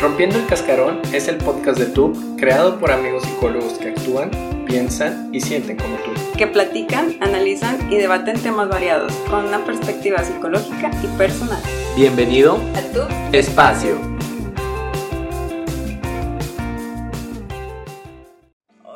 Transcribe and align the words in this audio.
Rompiendo 0.00 0.38
el 0.38 0.46
Cascarón 0.46 1.00
es 1.14 1.26
el 1.26 1.38
podcast 1.38 1.78
de 1.78 1.86
TUB 1.86 2.36
creado 2.36 2.78
por 2.78 2.92
amigos 2.92 3.22
psicólogos 3.22 3.78
que 3.78 3.88
actúan, 3.88 4.30
piensan 4.66 5.30
y 5.34 5.40
sienten 5.40 5.78
como 5.78 5.96
tú. 5.96 6.10
Que 6.36 6.46
platican, 6.46 7.16
analizan 7.22 7.90
y 7.90 7.96
debaten 7.96 8.38
temas 8.38 8.68
variados 8.68 9.14
con 9.30 9.46
una 9.46 9.64
perspectiva 9.64 10.22
psicológica 10.22 10.90
y 11.02 11.06
personal. 11.16 11.62
Bienvenido 11.96 12.60
A 12.74 12.82
tu 12.92 13.00
Espacio. 13.34 14.16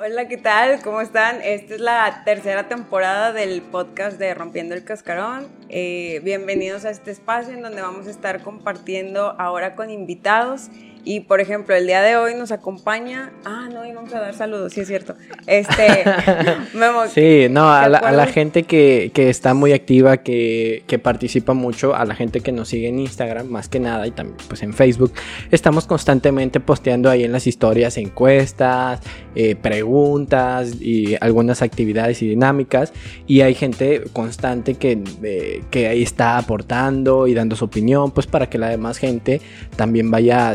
Hola, 0.02 0.28
¿qué 0.28 0.38
tal? 0.38 0.82
¿Cómo 0.82 1.00
están? 1.00 1.40
Esta 1.42 1.74
es 1.74 1.80
la 1.80 2.22
tercera 2.24 2.68
temporada 2.68 3.32
del 3.32 3.62
podcast 3.62 4.18
de 4.18 4.34
Rompiendo 4.34 4.74
el 4.74 4.82
Cascarón. 4.82 5.46
Eh, 5.68 6.20
bienvenidos 6.24 6.84
a 6.84 6.90
este 6.90 7.10
espacio 7.10 7.54
en 7.54 7.62
donde 7.62 7.80
vamos 7.80 8.06
a 8.06 8.10
estar 8.10 8.42
compartiendo 8.42 9.36
ahora 9.38 9.76
con 9.76 9.88
invitados. 9.88 10.68
Y 11.04 11.20
por 11.20 11.40
ejemplo, 11.40 11.74
el 11.74 11.86
día 11.86 12.02
de 12.02 12.16
hoy 12.16 12.34
nos 12.34 12.52
acompaña. 12.52 13.32
Ah, 13.44 13.68
no, 13.72 13.84
íbamos 13.86 14.12
a 14.14 14.20
dar 14.20 14.34
saludos, 14.34 14.72
sí 14.72 14.80
es 14.82 14.88
cierto. 14.88 15.14
Este. 15.46 16.04
Memo, 16.74 17.06
Sí, 17.08 17.46
no, 17.50 17.70
a 17.72 17.84
¿te 17.84 17.88
la, 17.90 17.98
a 17.98 18.12
la 18.12 18.24
acuerdas? 18.24 18.34
gente 18.34 18.62
que, 18.64 19.10
que 19.14 19.30
está 19.30 19.54
muy 19.54 19.72
activa, 19.72 20.18
que, 20.18 20.84
que 20.86 20.98
participa 20.98 21.54
mucho, 21.54 21.94
a 21.94 22.04
la 22.04 22.14
gente 22.14 22.40
que 22.40 22.52
nos 22.52 22.68
sigue 22.68 22.88
en 22.88 22.98
Instagram, 22.98 23.46
más 23.48 23.68
que 23.68 23.80
nada, 23.80 24.06
y 24.06 24.10
también 24.10 24.36
pues 24.48 24.62
en 24.62 24.74
Facebook, 24.74 25.12
estamos 25.50 25.86
constantemente 25.86 26.60
posteando 26.60 27.10
ahí 27.10 27.24
en 27.24 27.32
las 27.32 27.46
historias 27.46 27.96
encuestas, 27.96 29.00
eh, 29.34 29.56
preguntas 29.56 30.80
y 30.80 31.16
algunas 31.20 31.62
actividades 31.62 32.22
y 32.22 32.28
dinámicas, 32.28 32.92
y 33.26 33.40
hay 33.40 33.54
gente 33.54 34.02
constante 34.12 34.74
que, 34.74 35.02
eh, 35.22 35.62
que 35.70 35.88
ahí 35.88 36.02
está 36.02 36.38
aportando 36.38 37.26
y 37.26 37.34
dando 37.34 37.56
su 37.56 37.64
opinión, 37.64 38.10
pues 38.10 38.26
para 38.26 38.48
que 38.48 38.58
la 38.58 38.68
demás 38.68 38.98
gente 38.98 39.40
también 39.76 40.10
vaya 40.10 40.54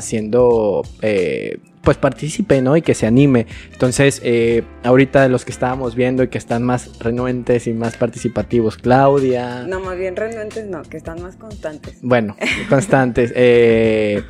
eh, 1.02 1.59
pues 1.81 1.98
participe, 1.98 2.62
¿no? 2.62 2.76
Y 2.76 2.81
que 2.81 2.93
se 2.93 3.05
anime. 3.05 3.45
Entonces, 3.71 4.20
eh, 4.23 4.63
ahorita 4.84 5.21
de 5.21 5.29
los 5.29 5.46
que 5.46 5.51
estábamos 5.51 5.96
viendo 5.96 6.23
y 6.23 6.27
que 6.29 6.37
están 6.37 6.63
más 6.63 6.99
renuentes 6.99 7.68
y 7.68 7.73
más 7.73 7.96
participativos, 7.96 8.77
Claudia. 8.77 9.65
No, 9.68 9.79
más 9.79 9.98
bien 9.98 10.15
renuentes 10.15 10.65
no, 10.65 10.82
que 10.84 10.98
están 10.98 11.21
más 11.21 11.35
constantes. 11.35 11.99
Bueno, 12.01 12.35
constantes. 12.70 13.32
eh, 13.35 14.24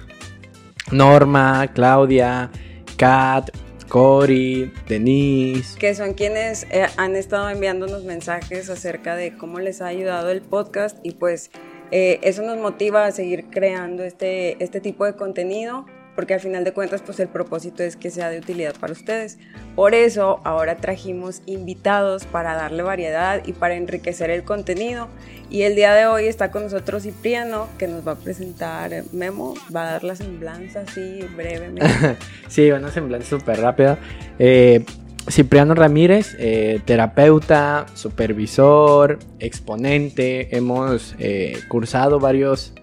Norma, 0.91 1.67
Claudia, 1.73 2.51
Kat, 2.97 3.49
Cory, 3.89 4.71
Denise. 4.87 5.77
que 5.79 5.95
son 5.95 6.13
quienes 6.13 6.63
eh, 6.69 6.85
han 6.97 7.15
estado 7.15 7.49
enviándonos 7.49 8.03
mensajes 8.03 8.69
acerca 8.69 9.15
de 9.15 9.35
cómo 9.37 9.59
les 9.59 9.81
ha 9.81 9.87
ayudado 9.87 10.29
el 10.29 10.41
podcast 10.41 10.97
y 11.03 11.11
pues 11.11 11.51
eh, 11.91 12.19
eso 12.23 12.41
nos 12.41 12.57
motiva 12.57 13.05
a 13.05 13.11
seguir 13.11 13.45
creando 13.49 14.03
este, 14.03 14.63
este 14.63 14.81
tipo 14.81 15.05
de 15.05 15.15
contenido 15.15 15.85
porque 16.15 16.33
al 16.33 16.39
final 16.39 16.63
de 16.63 16.73
cuentas 16.73 17.01
pues 17.01 17.19
el 17.19 17.27
propósito 17.27 17.83
es 17.83 17.95
que 17.95 18.09
sea 18.09 18.29
de 18.29 18.39
utilidad 18.39 18.75
para 18.79 18.93
ustedes. 18.93 19.37
Por 19.75 19.93
eso 19.93 20.39
ahora 20.43 20.77
trajimos 20.77 21.41
invitados 21.45 22.25
para 22.25 22.55
darle 22.55 22.83
variedad 22.83 23.41
y 23.45 23.53
para 23.53 23.75
enriquecer 23.75 24.29
el 24.29 24.43
contenido 24.43 25.09
y 25.49 25.63
el 25.63 25.75
día 25.75 25.93
de 25.93 26.07
hoy 26.07 26.25
está 26.25 26.51
con 26.51 26.63
nosotros 26.63 27.03
Cipriano 27.03 27.67
que 27.77 27.87
nos 27.87 28.07
va 28.07 28.13
a 28.13 28.15
presentar 28.15 28.91
Memo, 29.11 29.53
va 29.75 29.87
a 29.87 29.91
dar 29.91 30.03
la 30.03 30.15
semblanza 30.15 30.81
así 30.81 31.19
brevemente. 31.35 31.85
Sí, 32.47 32.71
una 32.71 32.91
semblanza 32.91 33.29
súper 33.29 33.59
rápida. 33.59 33.97
Eh, 34.39 34.85
Cipriano 35.29 35.73
Ramírez, 35.73 36.35
eh, 36.37 36.81
terapeuta, 36.85 37.87
supervisor, 37.95 39.17
exponente. 39.39 40.55
Hemos 40.55 41.15
eh, 41.17 41.59
cursado 41.67 42.19
varios 42.19 42.73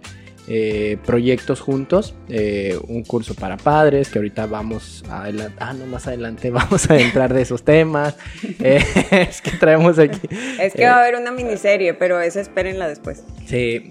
eh, 0.48 0.98
proyectos 1.06 1.60
juntos. 1.60 2.14
eh, 2.28 2.76
un 2.88 3.04
curso 3.04 3.34
para 3.34 3.56
padres, 3.56 4.08
que 4.08 4.18
ahorita 4.18 4.46
vamos 4.46 5.04
a 5.08 5.24
adelan- 5.28 5.54
Ah, 5.58 5.72
no, 5.72 5.86
más 5.86 6.06
adelante 6.06 6.50
vamos 6.50 6.90
a 6.90 6.96
entrar 6.98 7.32
de 7.32 7.42
esos 7.42 7.62
temas. 7.62 8.16
Eh, 8.60 8.82
es 9.28 9.40
que 9.42 9.52
traemos 9.52 9.98
aquí. 9.98 10.20
es 10.60 10.72
que 10.74 10.84
va 10.84 10.96
a 10.96 11.00
haber 11.02 11.16
una 11.16 11.30
miniserie, 11.32 11.94
pero 11.94 12.20
esa 12.20 12.40
espérenla 12.40 12.88
después. 12.88 13.24
Sí, 13.46 13.90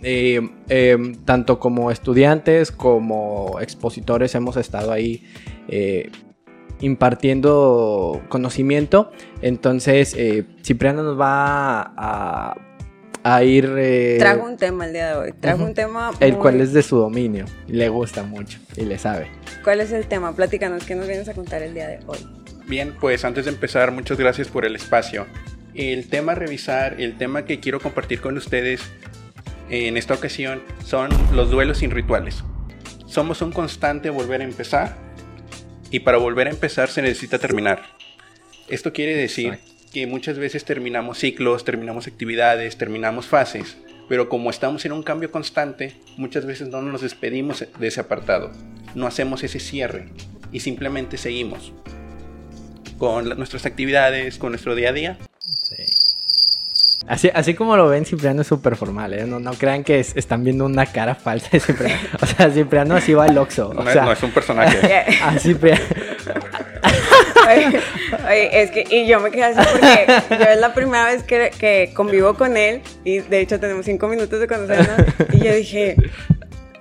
tanto 1.26 1.60
como 1.60 1.92
estudiantes 1.92 2.72
como 2.72 3.58
expositores 3.62 4.34
hemos 4.36 4.58
estado 4.58 4.92
ahí 4.92 5.24
impartiendo 6.82 8.22
conocimiento. 8.30 9.12
Entonces, 9.42 10.16
Cipriano 10.64 11.04
nos 11.04 11.20
va 11.20 11.82
a, 11.82 12.52
a 12.54 12.71
ir... 13.44 13.72
eh, 13.78 14.18
Trajo 14.20 14.44
un 14.46 14.58
tema 14.58 14.86
el 14.88 14.94
día 14.94 15.08
de 15.10 15.16
hoy. 15.16 15.32
Trajo 15.34 15.58
ujú. 15.60 15.66
un 15.68 15.74
tema. 15.74 16.12
el 16.20 16.34
muy- 16.34 16.42
cual 16.42 16.62
es 16.62 16.74
de 16.74 16.82
su 16.84 16.98
dominio. 16.98 17.46
y 17.68 17.74
Le 17.74 17.90
gusta 17.90 18.24
mucho 18.24 18.60
y 18.76 18.82
le 18.86 18.98
sabe. 18.98 19.28
¿Cuál 19.64 19.82
es 19.82 19.92
el 19.92 20.06
tema? 20.08 20.36
Platícanos, 20.36 20.84
¿qué 20.86 20.96
nos 20.96 21.08
vienes 21.08 21.28
a 21.30 21.34
contar 21.34 21.62
el 21.62 21.74
día 21.74 21.88
de 21.88 22.00
hoy? 22.08 22.18
Bien, 22.68 22.96
pues 23.00 23.26
antes 23.26 23.46
de 23.46 23.52
empezar, 23.52 23.92
muchas 23.92 24.18
gracias 24.18 24.48
por 24.48 24.66
el 24.66 24.76
espacio. 24.76 25.28
El 25.74 26.08
tema 26.10 26.32
a 26.34 26.36
revisar, 26.36 27.00
el 27.00 27.18
tema 27.18 27.46
que 27.46 27.60
quiero 27.60 27.80
compartir 27.80 28.22
con 28.22 28.38
ustedes 28.38 28.82
en 29.70 29.98
esta 29.98 30.14
ocasión 30.14 30.62
son 30.86 31.10
los 31.34 31.50
duelos 31.50 31.78
sin 31.80 31.92
rituales. 31.92 32.44
Somos 33.06 33.42
un 33.42 33.52
constante 33.52 34.10
volver 34.10 34.42
a 34.42 34.44
empezar 34.46 34.96
y 35.90 36.00
para 36.02 36.18
volver 36.18 36.48
a 36.48 36.50
empezar 36.50 36.90
se 36.90 37.02
necesita 37.02 37.40
terminar. 37.40 37.82
Esto 38.70 38.94
quiere 38.94 39.16
decir 39.16 39.60
que 39.92 40.08
muchas 40.08 40.38
veces 40.38 40.64
terminamos 40.66 41.18
ciclos, 41.20 41.66
terminamos 41.66 42.08
actividades, 42.08 42.78
terminamos 42.78 43.26
fases, 43.26 43.78
pero 44.08 44.30
como 44.30 44.50
estamos 44.50 44.86
en 44.86 44.92
un 44.94 45.04
cambio 45.04 45.32
constante, 45.32 45.96
muchas 46.18 46.46
veces 46.46 46.70
no 46.70 46.82
nos 46.82 47.02
despedimos 47.02 47.66
de 47.78 47.88
ese 47.88 48.00
apartado, 48.02 48.52
no 48.96 49.08
hacemos 49.08 49.44
ese 49.44 49.60
cierre 49.60 50.08
y 50.52 50.62
simplemente 50.62 51.18
seguimos 51.18 51.74
con 52.98 53.28
nuestras 53.38 53.66
actividades, 53.66 54.38
con 54.38 54.52
nuestro 54.52 54.76
día 54.76 54.90
a 54.90 54.94
día. 54.94 55.18
Sí. 55.40 55.84
Así, 57.08 57.30
así 57.34 57.56
como 57.56 57.76
lo 57.76 57.90
ven, 57.90 58.06
Cipriano 58.06 58.42
es 58.42 58.48
súper 58.48 58.76
formal, 58.76 59.14
¿eh? 59.14 59.26
No, 59.26 59.40
no 59.40 59.54
crean 59.54 59.84
que 59.84 60.00
es- 60.00 60.16
están 60.16 60.44
viendo 60.44 60.66
una 60.66 60.86
cara 60.86 61.16
falsa 61.16 61.50
de 61.52 61.60
Cipriano. 61.60 62.00
O 62.22 62.26
sea, 62.28 62.50
Cipriano 62.52 62.96
así 62.96 63.14
va 63.14 63.26
al 63.26 63.38
Oxxo. 63.38 63.74
No, 63.74 63.82
O 63.82 63.88
es- 63.88 63.94
sea, 63.94 64.06
no 64.06 64.12
es 64.12 64.22
un 64.24 64.32
personaje. 64.32 65.06
a 65.22 65.38
Cipriano... 65.40 65.82
Oye, 67.48 67.80
oye, 68.28 68.62
es 68.62 68.72
que, 68.72 68.86
y 68.90 69.08
yo 69.08 69.20
me 69.20 69.32
quedé 69.32 69.44
así 69.46 69.70
porque 69.72 70.06
yo 70.44 70.50
es 70.50 70.60
la 70.60 70.74
primera 70.74 71.06
vez 71.06 71.24
que, 71.24 71.52
que 71.60 71.92
convivo 71.94 72.34
con 72.36 72.58
él 72.58 72.82
y 73.04 73.20
de 73.20 73.40
hecho 73.42 73.60
tenemos 73.60 73.86
cinco 73.86 74.08
minutos 74.08 74.40
de 74.40 74.48
conocernos 74.48 75.06
y 75.34 75.40
yo 75.40 75.54
dije, 75.56 75.96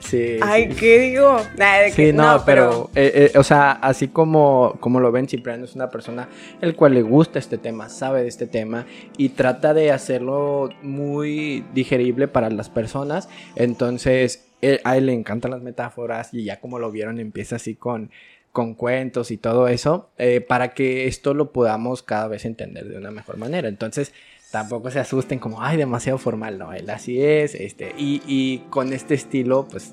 Sí, 0.00 0.38
ay, 0.42 0.70
sí. 0.72 0.76
¿qué 0.80 0.98
digo? 0.98 1.36
De 1.56 1.90
Sí, 1.90 1.96
que, 2.06 2.12
no, 2.12 2.42
pero, 2.44 2.90
eh, 2.96 3.30
eh, 3.34 3.38
o 3.38 3.44
sea, 3.44 3.72
así 3.72 4.08
como, 4.08 4.76
como 4.80 4.98
lo 4.98 5.12
ven, 5.12 5.28
Cipriano 5.28 5.64
es 5.64 5.74
una 5.76 5.88
persona 5.90 6.28
el 6.60 6.74
cual 6.74 6.94
le 6.94 7.02
gusta 7.02 7.38
este 7.38 7.58
tema, 7.58 7.88
sabe 7.88 8.22
de 8.22 8.28
este 8.28 8.46
tema 8.46 8.86
y 9.18 9.28
trata 9.30 9.72
de 9.72 9.92
hacerlo 9.92 10.70
muy 10.82 11.64
digerible 11.74 12.26
para 12.28 12.50
las 12.50 12.70
personas. 12.70 13.28
Entonces, 13.54 14.46
él- 14.62 14.80
a 14.84 14.96
él 14.96 15.06
le 15.06 15.12
encantan 15.12 15.52
las 15.52 15.62
metáforas 15.62 16.34
y 16.34 16.44
ya 16.44 16.58
como 16.58 16.78
lo 16.80 16.90
vieron, 16.90 17.20
empieza 17.20 17.56
así 17.56 17.74
con, 17.76 18.10
con 18.52 18.74
cuentos 18.74 19.30
y 19.30 19.36
todo 19.36 19.68
eso, 19.68 20.10
eh, 20.18 20.40
para 20.40 20.74
que 20.74 21.06
esto 21.06 21.34
lo 21.34 21.52
podamos 21.52 22.02
cada 22.02 22.26
vez 22.28 22.44
entender 22.44 22.88
de 22.88 22.98
una 22.98 23.10
mejor 23.10 23.36
manera. 23.36 23.68
Entonces, 23.68 24.12
tampoco 24.50 24.90
se 24.90 24.98
asusten 24.98 25.38
como, 25.38 25.62
ay, 25.62 25.76
demasiado 25.76 26.18
formal, 26.18 26.58
no, 26.58 26.72
él 26.72 26.90
así 26.90 27.22
es, 27.22 27.54
este, 27.54 27.94
y, 27.96 28.20
y 28.26 28.58
con 28.70 28.92
este 28.92 29.14
estilo, 29.14 29.68
pues 29.70 29.92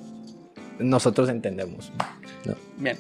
nosotros 0.80 1.30
entendemos. 1.30 1.92
Bien. 2.78 2.98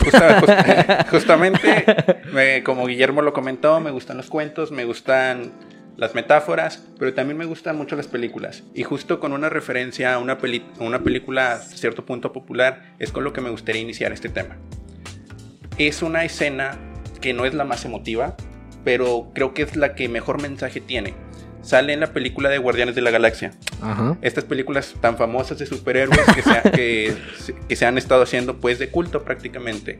Justa- 0.00 0.40
just- 0.40 1.08
justamente, 1.10 1.84
me- 2.32 2.62
como 2.62 2.86
Guillermo 2.86 3.22
lo 3.22 3.32
comentó, 3.32 3.80
me 3.80 3.90
gustan 3.90 4.16
los 4.16 4.28
cuentos, 4.28 4.70
me 4.72 4.84
gustan 4.84 5.52
las 5.96 6.14
metáforas, 6.14 6.84
pero 6.98 7.14
también 7.14 7.38
me 7.38 7.46
gustan 7.46 7.76
mucho 7.76 7.96
las 7.96 8.06
películas. 8.06 8.62
Y 8.74 8.82
justo 8.82 9.18
con 9.18 9.32
una 9.32 9.48
referencia 9.48 10.14
a 10.14 10.18
una, 10.18 10.38
peli- 10.38 10.64
una 10.78 11.02
película 11.02 11.52
a 11.52 11.58
cierto 11.58 12.04
punto 12.04 12.32
popular, 12.32 12.94
es 12.98 13.12
con 13.12 13.24
lo 13.24 13.32
que 13.32 13.40
me 13.40 13.50
gustaría 13.50 13.80
iniciar 13.80 14.12
este 14.12 14.28
tema. 14.28 14.56
Es 15.78 16.02
una 16.02 16.24
escena 16.24 16.76
que 17.20 17.32
no 17.32 17.44
es 17.44 17.54
la 17.54 17.64
más 17.64 17.84
emotiva, 17.84 18.34
pero 18.84 19.30
creo 19.34 19.52
que 19.54 19.62
es 19.62 19.76
la 19.76 19.94
que 19.94 20.08
mejor 20.08 20.40
mensaje 20.40 20.80
tiene. 20.80 21.14
Sale 21.62 21.92
en 21.92 22.00
la 22.00 22.12
película 22.12 22.48
de 22.48 22.58
Guardianes 22.58 22.94
de 22.94 23.00
la 23.02 23.10
Galaxia. 23.10 23.50
Ajá. 23.82 24.16
estas 24.22 24.44
películas 24.44 24.94
tan 25.02 25.18
famosas 25.18 25.58
de 25.58 25.66
superhéroes 25.66 26.18
que 26.34 26.40
se, 26.42 26.70
que, 26.70 27.14
se- 27.38 27.54
que 27.54 27.76
se 27.76 27.84
han 27.84 27.98
estado 27.98 28.22
haciendo 28.22 28.56
pues 28.58 28.78
de 28.78 28.88
culto 28.88 29.22
prácticamente. 29.22 29.98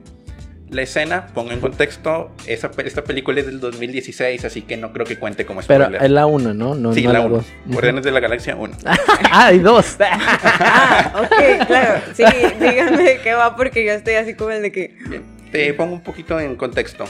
La 0.70 0.82
escena, 0.82 1.26
pongo 1.34 1.52
en 1.52 1.60
contexto, 1.60 2.32
esa, 2.46 2.70
esta 2.84 3.04
película 3.04 3.38
es 3.40 3.46
del 3.46 3.60
2016, 3.60 4.44
así 4.44 4.62
que 4.62 4.76
no 4.76 4.92
creo 4.92 5.06
que 5.06 5.16
cuente 5.18 5.44
como 5.46 5.60
Pero 5.60 5.84
spoiler. 5.84 6.02
es 6.02 6.10
la 6.10 6.26
1, 6.26 6.54
¿no? 6.54 6.74
no 6.74 6.92
sí, 6.92 7.04
no 7.04 7.12
la 7.12 7.20
1. 7.20 7.28
dos. 7.36 7.46
Guardianes 7.66 8.02
de 8.04 8.10
la 8.10 8.20
Galaxia 8.20 8.56
1. 8.56 8.76
ah, 8.86 9.46
hay 9.46 9.58
dos. 9.58 9.96
Ah, 10.00 11.22
ok, 11.22 11.66
claro. 11.66 12.00
Sí, 12.14 12.24
díganme 12.60 13.18
qué 13.22 13.34
va 13.34 13.54
porque 13.56 13.84
yo 13.84 13.92
estoy 13.92 14.14
así 14.14 14.34
como 14.34 14.50
el 14.50 14.62
de 14.62 14.72
que, 14.72 14.96
Bien, 15.08 15.22
te 15.56 15.74
pongo 15.74 15.94
un 15.94 16.02
poquito 16.02 16.38
en 16.40 16.56
contexto. 16.56 17.04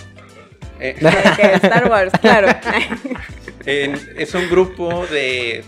Eh, 0.81 0.97
Star 1.63 1.89
Wars, 1.91 2.13
claro. 2.21 2.49
en- 3.67 3.99
es 4.17 4.35
un 4.35 4.49
grupo 4.51 5.07
de, 5.07 5.65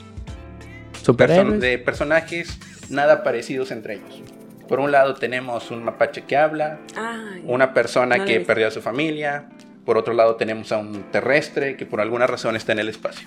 perso- 1.16 1.58
de 1.58 1.78
personajes 1.78 2.58
nada 2.90 3.22
parecidos 3.22 3.70
entre 3.70 3.94
ellos. 3.94 4.22
Por 4.68 4.80
un 4.80 4.92
lado 4.92 5.14
tenemos 5.14 5.70
un 5.70 5.82
mapache 5.82 6.22
que 6.24 6.36
habla, 6.36 6.78
Ay, 6.94 7.42
una 7.46 7.72
persona 7.72 8.18
no 8.18 8.24
que 8.26 8.40
perdió 8.40 8.68
a 8.68 8.70
su 8.70 8.82
familia, 8.82 9.48
por 9.86 9.96
otro 9.96 10.12
lado 10.12 10.36
tenemos 10.36 10.72
a 10.72 10.76
un 10.76 11.04
terrestre 11.10 11.76
que 11.76 11.86
por 11.86 12.02
alguna 12.02 12.26
razón 12.26 12.54
está 12.54 12.72
en 12.72 12.80
el 12.80 12.88
espacio. 12.90 13.26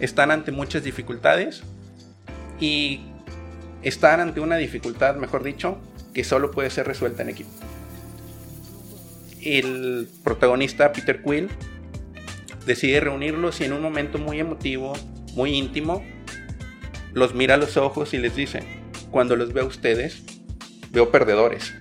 Están 0.00 0.30
ante 0.30 0.52
muchas 0.52 0.84
dificultades 0.84 1.62
y 2.60 3.00
están 3.82 4.20
ante 4.20 4.40
una 4.40 4.56
dificultad, 4.56 5.16
mejor 5.16 5.42
dicho, 5.42 5.78
que 6.12 6.22
solo 6.24 6.50
puede 6.50 6.68
ser 6.68 6.86
resuelta 6.86 7.22
en 7.22 7.30
equipo. 7.30 7.50
El 9.42 10.08
protagonista 10.24 10.92
Peter 10.92 11.22
Quill 11.22 11.48
decide 12.66 13.00
reunirlos 13.00 13.60
y 13.60 13.64
en 13.64 13.72
un 13.72 13.82
momento 13.82 14.18
muy 14.18 14.40
emotivo, 14.40 14.92
muy 15.34 15.54
íntimo, 15.54 16.04
los 17.12 17.34
mira 17.34 17.54
a 17.54 17.56
los 17.56 17.76
ojos 17.76 18.14
y 18.14 18.18
les 18.18 18.36
dice, 18.36 18.62
cuando 19.10 19.36
los 19.36 19.52
veo 19.52 19.64
a 19.64 19.68
ustedes, 19.68 20.22
veo 20.90 21.10
perdedores. 21.10 21.74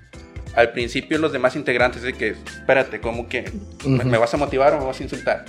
Al 0.56 0.72
principio 0.72 1.18
los 1.20 1.32
demás 1.32 1.56
integrantes 1.56 2.02
de 2.02 2.14
que, 2.14 2.30
espérate, 2.30 3.00
¿cómo 3.00 3.28
que 3.28 3.52
me 3.86 4.18
vas 4.18 4.34
a 4.34 4.38
motivar 4.38 4.74
o 4.74 4.80
me 4.80 4.86
vas 4.86 5.00
a 5.00 5.04
insultar? 5.04 5.46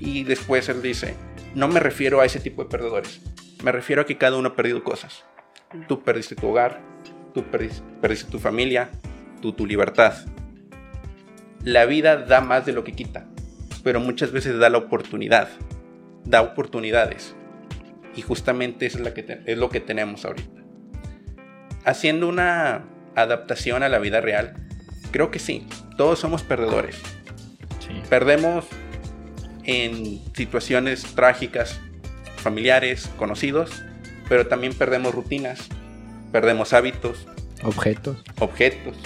Y 0.00 0.24
después 0.24 0.68
él 0.68 0.80
dice, 0.80 1.14
no 1.54 1.68
me 1.68 1.80
refiero 1.80 2.20
a 2.20 2.24
ese 2.24 2.40
tipo 2.40 2.62
de 2.62 2.70
perdedores, 2.70 3.20
me 3.62 3.72
refiero 3.72 4.02
a 4.02 4.06
que 4.06 4.16
cada 4.16 4.36
uno 4.36 4.50
ha 4.50 4.56
perdido 4.56 4.84
cosas. 4.84 5.24
Tú 5.86 6.02
perdiste 6.02 6.34
tu 6.34 6.46
hogar, 6.46 6.80
tú 7.34 7.44
perdiste, 7.44 7.82
perdiste 8.00 8.30
tu 8.30 8.38
familia, 8.38 8.90
tú 9.42 9.52
tu 9.52 9.66
libertad. 9.66 10.14
La 11.64 11.84
vida 11.86 12.16
da 12.16 12.40
más 12.40 12.64
de 12.66 12.72
lo 12.72 12.84
que 12.84 12.92
quita, 12.92 13.26
pero 13.82 14.00
muchas 14.00 14.32
veces 14.32 14.58
da 14.58 14.68
la 14.70 14.78
oportunidad, 14.78 15.48
da 16.24 16.42
oportunidades. 16.42 17.34
Y 18.14 18.22
justamente 18.22 18.86
eso 18.86 18.98
es, 18.98 19.04
la 19.04 19.14
que 19.14 19.22
te- 19.22 19.42
es 19.46 19.58
lo 19.58 19.68
que 19.70 19.80
tenemos 19.80 20.24
ahorita. 20.24 20.60
Haciendo 21.84 22.28
una 22.28 22.84
adaptación 23.14 23.82
a 23.82 23.88
la 23.88 23.98
vida 23.98 24.20
real, 24.20 24.54
creo 25.10 25.30
que 25.30 25.38
sí, 25.38 25.66
todos 25.96 26.18
somos 26.18 26.42
perdedores. 26.42 26.96
Sí. 27.80 28.02
Perdemos 28.08 28.66
en 29.64 30.20
situaciones 30.34 31.02
trágicas, 31.14 31.80
familiares, 32.36 33.10
conocidos, 33.16 33.82
pero 34.28 34.46
también 34.46 34.74
perdemos 34.74 35.14
rutinas, 35.14 35.68
perdemos 36.32 36.72
hábitos, 36.72 37.26
Objetos. 37.62 38.22
objetos. 38.38 38.96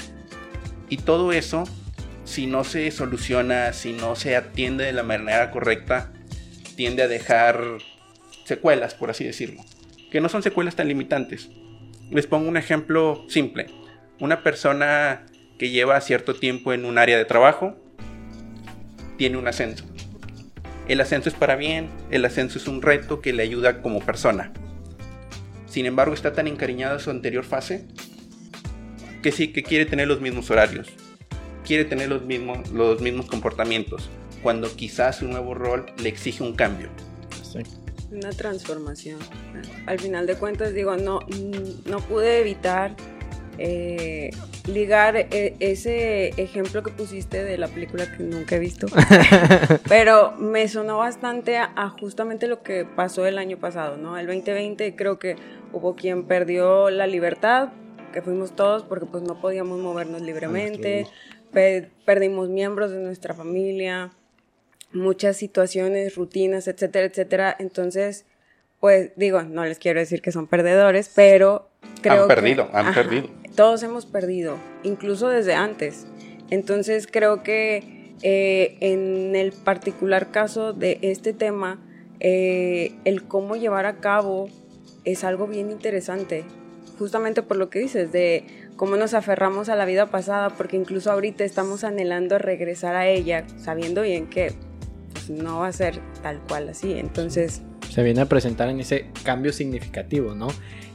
Y 0.89 0.99
todo 0.99 1.33
eso, 1.33 1.65
si 2.25 2.47
no 2.47 2.65
se 2.65 2.91
soluciona, 2.91 3.73
si 3.73 3.93
no 3.93 4.17
se 4.17 4.37
atiende 4.37 4.85
de 4.85 4.93
la 4.93 5.03
manera 5.03 5.51
correcta, 5.51 6.13
tiende 6.77 7.03
a 7.03 7.09
dejar 7.09 7.79
secuelas, 8.45 8.95
por 8.95 9.11
así 9.11 9.25
decirlo. 9.25 9.63
Que 10.11 10.21
no 10.21 10.29
son 10.29 10.43
secuelas 10.43 10.77
tan 10.77 10.89
limitantes. 10.89 11.49
Les 12.11 12.27
pongo 12.27 12.49
un 12.49 12.57
ejemplo 12.57 13.25
simple. 13.29 13.67
Una 14.21 14.43
persona 14.43 15.27
que 15.59 15.71
lleva 15.71 16.01
cierto 16.01 16.35
tiempo 16.35 16.73
en 16.73 16.85
un 16.85 16.99
área 16.99 17.17
de 17.17 17.25
trabajo 17.25 17.77
tiene 19.17 19.39
un 19.39 19.49
ascenso. 19.49 19.85
El 20.89 21.01
ascenso 21.01 21.29
es 21.29 21.35
para 21.35 21.57
bien, 21.57 21.89
el 22.11 22.25
ascenso 22.25 22.59
es 22.59 22.67
un 22.67 22.83
reto 22.83 23.21
que 23.21 23.33
le 23.33 23.43
ayuda 23.43 23.81
como 23.81 24.01
persona. 24.01 24.53
Sin 25.67 25.87
embargo, 25.87 26.13
está 26.13 26.33
tan 26.33 26.49
encariñado 26.49 26.97
a 26.97 26.99
su 26.99 27.11
anterior 27.11 27.45
fase 27.45 27.87
que 29.23 29.33
sí, 29.33 29.49
que 29.53 29.63
quiere 29.63 29.87
tener 29.87 30.09
los 30.09 30.21
mismos 30.21 30.51
horarios, 30.51 30.89
quiere 31.65 31.85
tener 31.85 32.09
los 32.09 32.23
mismos, 32.23 32.71
los 32.71 33.01
mismos 33.01 33.27
comportamientos, 33.27 34.09
cuando 34.43 34.75
quizás 34.75 35.17
su 35.17 35.29
nuevo 35.29 35.55
rol 35.55 35.87
le 35.99 36.09
exige 36.09 36.43
un 36.43 36.55
cambio. 36.55 36.89
Sí. 37.43 37.61
Una 38.11 38.31
transformación. 38.31 39.19
Al 39.87 39.99
final 39.99 40.27
de 40.27 40.35
cuentas, 40.35 40.75
digo, 40.75 40.97
no, 40.97 41.21
no 41.87 42.01
pude 42.01 42.41
evitar 42.41 42.95
eh, 43.59 44.31
ligar 44.67 45.17
eh, 45.17 45.57
ese 45.61 46.29
ejemplo 46.41 46.83
que 46.83 46.91
pusiste 46.91 47.43
de 47.45 47.59
la 47.59 47.69
película 47.69 48.11
que 48.11 48.23
nunca 48.23 48.57
he 48.57 48.59
visto. 48.59 48.87
Pero 49.89 50.33
me 50.33 50.69
sonó 50.69 50.99
bastante 50.99 51.57
a, 51.57 51.73
a 51.75 51.89
justamente 51.89 52.47
lo 52.49 52.63
que 52.63 52.85
pasó 52.85 53.27
el 53.27 53.39
año 53.39 53.59
pasado, 53.59 53.97
¿no? 53.97 54.19
El 54.19 54.27
2020 54.27 54.95
creo 54.95 55.19
que 55.19 55.37
hubo 55.73 55.97
quien 55.97 56.25
perdió 56.25 56.91
la 56.91 57.07
libertad, 57.07 57.71
que 58.13 58.23
fuimos 58.23 58.55
todos 58.55 58.85
porque 58.85 59.07
pues 59.07 59.23
no 59.23 59.41
podíamos 59.41 59.81
movernos 59.81 60.23
libremente, 60.23 61.07
pe- 61.53 61.89
perdimos 62.05 62.49
miembros 62.49 62.91
de 62.91 62.99
nuestra 62.99 63.35
familia, 63.35 64.11
muchas 64.93 65.37
situaciones, 65.37 66.17
rutinas, 66.17 66.69
etcétera, 66.69 67.07
etcétera. 67.07 67.57
Entonces, 67.59 68.25
pues 68.81 69.13
digo, 69.17 69.43
no 69.43 69.65
les 69.65 69.79
quiero 69.79 70.01
decir 70.01 70.23
que 70.23 70.33
son 70.33 70.47
perdedores, 70.47 71.11
pero 71.15 71.69
creo 72.03 72.23
Han 72.23 72.29
perdido, 72.29 72.71
que, 72.71 72.77
han 72.77 72.95
perdido. 72.95 73.29
Todos 73.55 73.83
hemos 73.83 74.07
perdido, 74.07 74.57
incluso 74.83 75.29
desde 75.29 75.55
antes. 75.55 76.07
Entonces, 76.51 77.07
creo 77.11 77.43
que 77.43 78.13
eh, 78.23 78.77
en 78.81 79.35
el 79.37 79.53
particular 79.53 80.31
caso 80.31 80.73
de 80.73 80.99
este 81.03 81.33
tema, 81.33 81.79
eh, 82.21 82.95
el 83.05 83.25
cómo 83.25 83.57
llevar 83.57 83.87
a 83.87 83.97
cabo 83.97 84.49
es 85.05 85.25
algo 85.25 85.47
bien 85.47 85.71
interesante, 85.71 86.45
justamente 86.99 87.43
por 87.43 87.57
lo 87.57 87.69
que 87.71 87.79
dices, 87.81 88.13
de 88.13 88.45
cómo 88.83 88.97
nos 88.97 89.15
aferramos 89.15 89.69
a 89.69 89.77
la 89.77 89.85
vida 89.85 90.07
pasada, 90.07 90.51
porque 90.51 90.77
incluso 90.77 91.13
ahorita 91.13 91.45
estamos 91.45 91.85
anhelando 91.85 92.37
regresar 92.39 92.97
a 92.97 93.07
ella, 93.07 93.45
sabiendo 93.57 94.03
bien 94.03 94.27
que 94.27 94.55
pues, 95.13 95.31
no 95.31 95.61
va 95.61 95.69
a 95.69 95.73
ser 95.73 96.01
tal 96.21 96.41
cual 96.49 96.69
así. 96.69 96.95
Entonces, 96.95 97.63
Se 97.89 98.03
viene 98.03 98.23
a 98.23 98.27
presentar 98.27 98.69
en 98.71 98.81
ese 98.81 99.07
cambio 99.23 99.53
significativo, 99.53 100.35
¿no? 100.35 100.49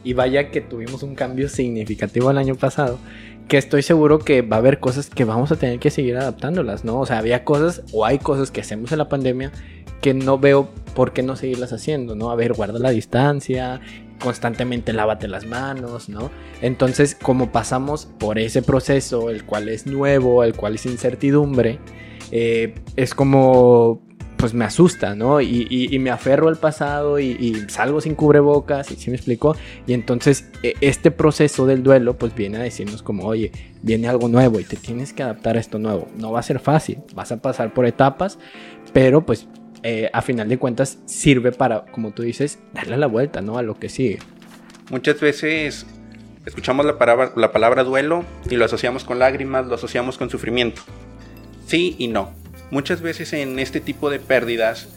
Y 0.03 0.11
vaya 0.11 0.51
que 0.51 0.59
tuvimos 0.59 1.01
un 1.01 1.15
cambio 1.15 1.47
significativo 1.47 2.29
el 2.29 2.37
año 2.37 2.55
pasado, 2.55 2.99
que 3.47 3.57
estoy 3.57 3.83
seguro 3.83 4.19
que 4.19 4.41
va 4.41 4.57
a 4.57 4.59
haber 4.59 4.81
cosas 4.81 5.09
que 5.09 5.23
vamos 5.23 5.53
a 5.53 5.55
tener 5.55 5.79
que 5.79 5.89
seguir 5.89 6.17
adaptándolas, 6.17 6.83
¿no? 6.83 6.99
O 6.99 7.05
sea, 7.05 7.19
había 7.19 7.45
cosas 7.45 7.83
o 7.93 8.05
hay 8.05 8.19
cosas 8.19 8.51
que 8.51 8.59
hacemos 8.59 8.91
en 8.91 8.97
la 8.97 9.07
pandemia 9.07 9.53
que 10.01 10.13
no 10.13 10.37
veo 10.37 10.69
por 10.93 11.13
qué 11.13 11.23
no 11.23 11.37
seguirlas 11.37 11.71
haciendo, 11.71 12.15
¿no? 12.15 12.31
A 12.31 12.35
ver, 12.35 12.51
guarda 12.51 12.79
la 12.79 12.89
distancia, 12.89 13.79
constantemente 14.19 14.93
lávate 14.93 15.27
las 15.27 15.45
manos, 15.45 16.09
¿no? 16.09 16.31
Entonces, 16.61 17.15
como 17.15 17.51
pasamos 17.51 18.05
por 18.05 18.39
ese 18.39 18.61
proceso, 18.61 19.29
el 19.29 19.43
cual 19.45 19.69
es 19.69 19.85
nuevo, 19.85 20.43
el 20.43 20.53
cual 20.55 20.75
es 20.75 20.85
incertidumbre, 20.85 21.79
eh, 22.31 22.75
es 22.95 23.13
como, 23.15 24.01
pues 24.37 24.53
me 24.53 24.65
asusta, 24.65 25.15
¿no? 25.15 25.41
Y, 25.41 25.65
y- 25.69 25.95
y 25.95 25.99
me 25.99 26.09
aferro 26.11 26.47
al 26.49 26.57
pasado 26.57 27.19
y, 27.19 27.25
y 27.31 27.55
salgo 27.69 28.01
sin 28.01 28.13
cubrebocas, 28.15 28.91
y 28.91 28.95
¿sí 28.95 29.09
me 29.09 29.15
explico? 29.15 29.55
Y 29.87 29.93
entonces 29.93 30.47
e- 30.61 30.75
este 30.81 31.09
proceso 31.11 31.65
del 31.65 31.81
duelo, 31.83 32.17
pues 32.17 32.35
viene 32.35 32.57
a 32.57 32.61
decirnos 32.61 33.01
como, 33.01 33.25
oye, 33.25 33.51
viene 33.81 34.07
algo 34.07 34.27
nuevo 34.27 34.59
y 34.59 34.63
te 34.63 34.75
tienes 34.75 35.13
que 35.13 35.23
adaptar 35.23 35.57
a 35.57 35.59
esto 35.59 35.79
nuevo. 35.79 36.07
No 36.17 36.31
va 36.31 36.39
a 36.39 36.43
ser 36.43 36.59
fácil, 36.59 36.99
vas 37.15 37.31
a 37.31 37.37
pasar 37.41 37.73
por 37.73 37.85
etapas, 37.85 38.37
pero 38.93 39.25
pues 39.25 39.47
eh, 39.89 40.09
a 40.11 40.21
final 40.21 40.49
de 40.49 40.57
cuentas 40.57 40.97
sirve 41.05 41.53
para, 41.53 41.85
como 41.85 42.11
tú 42.11 42.21
dices, 42.21 42.59
darle 42.73 42.97
la 42.97 43.07
vuelta, 43.07 43.39
¿no? 43.39 43.57
A 43.57 43.61
lo 43.61 43.79
que 43.79 43.87
sigue. 43.87 44.19
Muchas 44.89 45.17
veces 45.21 45.85
escuchamos 46.45 46.85
la 46.85 46.97
palabra, 46.97 47.31
la 47.37 47.53
palabra 47.53 47.85
duelo 47.85 48.25
y 48.49 48.57
lo 48.57 48.65
asociamos 48.65 49.05
con 49.05 49.19
lágrimas, 49.19 49.65
lo 49.65 49.75
asociamos 49.75 50.17
con 50.17 50.29
sufrimiento. 50.29 50.81
Sí 51.67 51.95
y 51.97 52.09
no. 52.09 52.33
Muchas 52.69 52.99
veces 52.99 53.31
en 53.31 53.59
este 53.59 53.79
tipo 53.79 54.09
de 54.09 54.19
pérdidas 54.19 54.89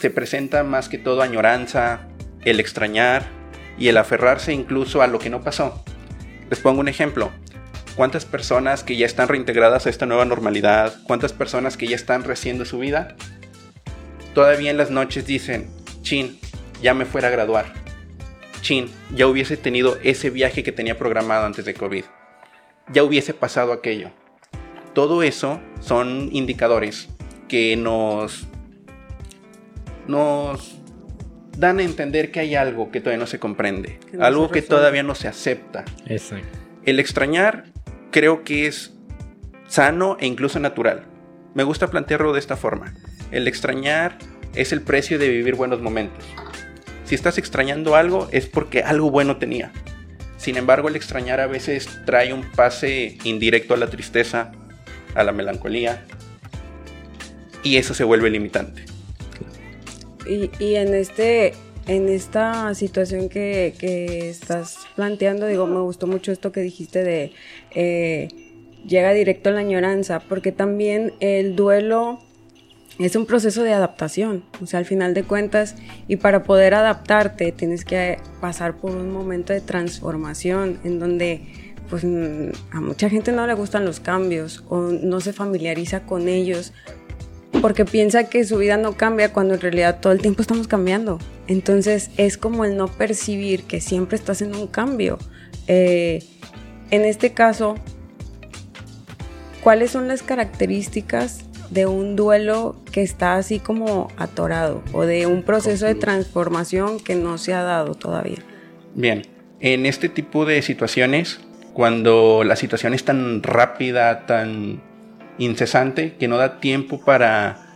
se 0.00 0.10
presenta 0.10 0.64
más 0.64 0.90
que 0.90 0.98
todo 0.98 1.22
añoranza, 1.22 2.06
el 2.44 2.60
extrañar 2.60 3.24
y 3.78 3.88
el 3.88 3.96
aferrarse 3.96 4.52
incluso 4.52 5.00
a 5.00 5.06
lo 5.06 5.18
que 5.18 5.30
no 5.30 5.40
pasó. 5.40 5.82
Les 6.50 6.60
pongo 6.60 6.80
un 6.80 6.88
ejemplo. 6.88 7.30
¿Cuántas 7.96 8.26
personas 8.26 8.84
que 8.84 8.98
ya 8.98 9.06
están 9.06 9.28
reintegradas 9.28 9.86
a 9.86 9.90
esta 9.90 10.04
nueva 10.04 10.26
normalidad? 10.26 10.92
¿Cuántas 11.04 11.32
personas 11.32 11.78
que 11.78 11.86
ya 11.86 11.96
están 11.96 12.22
rehaciendo 12.22 12.66
su 12.66 12.80
vida? 12.80 13.16
Todavía 14.34 14.70
en 14.70 14.76
las 14.76 14.90
noches 14.90 15.26
dicen, 15.26 15.68
chin, 16.02 16.38
ya 16.82 16.94
me 16.94 17.04
fuera 17.04 17.28
a 17.28 17.30
graduar. 17.30 17.72
Chin, 18.60 18.90
ya 19.14 19.26
hubiese 19.26 19.56
tenido 19.56 19.98
ese 20.02 20.30
viaje 20.30 20.62
que 20.62 20.72
tenía 20.72 20.98
programado 20.98 21.46
antes 21.46 21.64
de 21.64 21.74
COVID. 21.74 22.04
Ya 22.92 23.02
hubiese 23.02 23.34
pasado 23.34 23.72
aquello. 23.72 24.10
Todo 24.94 25.22
eso 25.22 25.60
son 25.80 26.28
indicadores 26.32 27.08
que 27.48 27.76
nos 27.76 28.46
nos 30.06 30.80
dan 31.56 31.78
a 31.78 31.82
entender 31.82 32.32
que 32.32 32.40
hay 32.40 32.54
algo 32.54 32.90
que 32.90 33.00
todavía 33.00 33.18
no 33.18 33.26
se 33.26 33.38
comprende, 33.38 34.00
no 34.12 34.24
algo 34.24 34.48
se 34.48 34.54
que 34.54 34.62
todavía 34.62 35.02
no 35.02 35.14
se 35.14 35.28
acepta. 35.28 35.84
Exacto. 36.06 36.58
El 36.84 36.98
extrañar 36.98 37.66
creo 38.10 38.42
que 38.42 38.66
es 38.66 38.94
sano 39.68 40.16
e 40.20 40.26
incluso 40.26 40.58
natural. 40.58 41.04
Me 41.54 41.62
gusta 41.62 41.88
plantearlo 41.88 42.32
de 42.32 42.40
esta 42.40 42.56
forma. 42.56 42.94
El 43.30 43.48
extrañar 43.48 44.18
es 44.54 44.72
el 44.72 44.82
precio 44.82 45.18
de 45.18 45.28
vivir 45.28 45.54
buenos 45.54 45.80
momentos. 45.80 46.24
Si 47.04 47.14
estás 47.14 47.38
extrañando 47.38 47.96
algo 47.96 48.28
es 48.32 48.46
porque 48.46 48.82
algo 48.82 49.10
bueno 49.10 49.36
tenía. 49.36 49.72
Sin 50.36 50.56
embargo, 50.56 50.88
el 50.88 50.96
extrañar 50.96 51.40
a 51.40 51.46
veces 51.46 51.88
trae 52.06 52.32
un 52.32 52.50
pase 52.52 53.18
indirecto 53.24 53.74
a 53.74 53.76
la 53.76 53.88
tristeza, 53.88 54.52
a 55.14 55.22
la 55.22 55.32
melancolía, 55.32 56.04
y 57.62 57.76
eso 57.76 57.94
se 57.94 58.04
vuelve 58.04 58.30
limitante. 58.30 58.84
Y, 60.26 60.50
y 60.58 60.76
en 60.76 60.94
este 60.94 61.54
en 61.86 62.08
esta 62.08 62.74
situación 62.74 63.28
que, 63.28 63.74
que, 63.78 64.28
estás 64.28 64.78
planteando, 64.94 65.46
digo, 65.46 65.66
me 65.66 65.80
gustó 65.80 66.06
mucho 66.06 66.30
esto 66.30 66.52
que 66.52 66.60
dijiste 66.60 67.02
de 67.02 67.32
eh, 67.74 68.28
llega 68.86 69.12
directo 69.12 69.48
a 69.48 69.52
la 69.52 69.60
añoranza, 69.60 70.20
porque 70.20 70.52
también 70.52 71.12
el 71.20 71.56
duelo 71.56 72.20
es 73.04 73.16
un 73.16 73.26
proceso 73.26 73.62
de 73.62 73.72
adaptación, 73.72 74.44
o 74.62 74.66
sea, 74.66 74.78
al 74.78 74.84
final 74.84 75.14
de 75.14 75.22
cuentas, 75.22 75.74
y 76.06 76.16
para 76.16 76.42
poder 76.42 76.74
adaptarte 76.74 77.52
tienes 77.52 77.84
que 77.84 78.18
pasar 78.40 78.76
por 78.76 78.90
un 78.90 79.12
momento 79.12 79.52
de 79.52 79.60
transformación 79.60 80.78
en 80.84 80.98
donde 80.98 81.74
pues 81.88 82.04
a 82.04 82.80
mucha 82.80 83.08
gente 83.08 83.32
no 83.32 83.46
le 83.46 83.54
gustan 83.54 83.84
los 83.84 83.98
cambios 83.98 84.64
o 84.68 84.80
no 84.80 85.20
se 85.20 85.32
familiariza 85.32 86.04
con 86.06 86.28
ellos 86.28 86.72
porque 87.60 87.84
piensa 87.84 88.24
que 88.24 88.44
su 88.44 88.58
vida 88.58 88.76
no 88.76 88.92
cambia 88.96 89.32
cuando 89.32 89.54
en 89.54 89.60
realidad 89.60 89.98
todo 90.00 90.12
el 90.12 90.20
tiempo 90.20 90.40
estamos 90.40 90.68
cambiando. 90.68 91.18
Entonces 91.46 92.10
es 92.16 92.38
como 92.38 92.64
el 92.64 92.76
no 92.76 92.88
percibir 92.88 93.64
que 93.64 93.80
siempre 93.80 94.16
estás 94.16 94.40
en 94.40 94.54
un 94.54 94.66
cambio. 94.66 95.18
Eh, 95.66 96.24
en 96.90 97.04
este 97.04 97.32
caso, 97.32 97.74
¿cuáles 99.62 99.90
son 99.90 100.08
las 100.08 100.22
características 100.22 101.44
de 101.70 101.86
un 101.86 102.16
duelo 102.16 102.76
que 102.92 103.02
está 103.02 103.36
así 103.36 103.58
como 103.58 104.08
atorado 104.16 104.82
o 104.92 105.06
de 105.06 105.26
un 105.26 105.42
proceso 105.42 105.86
de 105.86 105.94
transformación 105.94 107.00
que 107.00 107.14
no 107.14 107.38
se 107.38 107.54
ha 107.54 107.62
dado 107.62 107.94
todavía? 107.94 108.38
Bien, 108.94 109.22
en 109.60 109.86
este 109.86 110.08
tipo 110.08 110.44
de 110.44 110.62
situaciones, 110.62 111.40
cuando 111.72 112.42
la 112.44 112.56
situación 112.56 112.94
es 112.94 113.04
tan 113.04 113.42
rápida, 113.42 114.26
tan 114.26 114.82
incesante, 115.38 116.16
que 116.16 116.28
no 116.28 116.36
da 116.36 116.60
tiempo 116.60 117.00
para... 117.04 117.66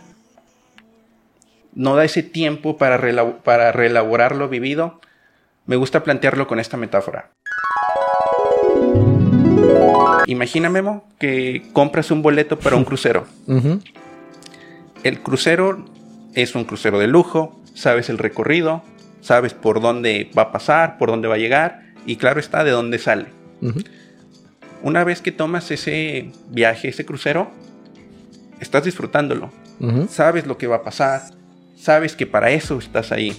No 1.73 1.95
da 1.95 2.05
ese 2.05 2.23
tiempo 2.23 2.77
para, 2.77 2.99
para 3.43 3.71
reelaborar 3.73 4.35
lo 4.35 4.47
vivido, 4.47 5.01
me 5.65 5.75
gusta 5.75 6.03
plantearlo 6.03 6.47
con 6.47 6.59
esta 6.59 6.77
metáfora. 6.77 7.34
Imagina, 10.27 10.69
Memo, 10.69 11.05
que 11.19 11.63
compras 11.73 12.11
un 12.11 12.21
boleto 12.21 12.57
para 12.59 12.75
un 12.75 12.83
crucero. 12.85 13.25
El 15.03 15.19
crucero 15.21 15.85
es 16.33 16.55
un 16.55 16.65
crucero 16.65 16.99
de 16.99 17.07
lujo, 17.07 17.59
sabes 17.73 18.09
el 18.09 18.17
recorrido, 18.17 18.83
sabes 19.21 19.53
por 19.53 19.81
dónde 19.81 20.29
va 20.37 20.43
a 20.43 20.51
pasar, 20.51 20.97
por 20.97 21.09
dónde 21.09 21.27
va 21.27 21.35
a 21.35 21.39
llegar 21.39 21.81
y 22.05 22.15
claro 22.17 22.39
está 22.39 22.63
de 22.63 22.71
dónde 22.71 22.99
sale. 22.99 23.27
Una 24.83 25.03
vez 25.03 25.21
que 25.21 25.31
tomas 25.31 25.71
ese 25.71 26.31
viaje, 26.49 26.89
ese 26.89 27.05
crucero, 27.05 27.49
estás 28.59 28.83
disfrutándolo. 28.83 29.51
Sabes 30.09 30.45
lo 30.45 30.57
que 30.57 30.67
va 30.67 30.77
a 30.77 30.83
pasar, 30.83 31.21
sabes 31.75 32.15
que 32.15 32.25
para 32.27 32.51
eso 32.51 32.77
estás 32.77 33.11
ahí. 33.11 33.33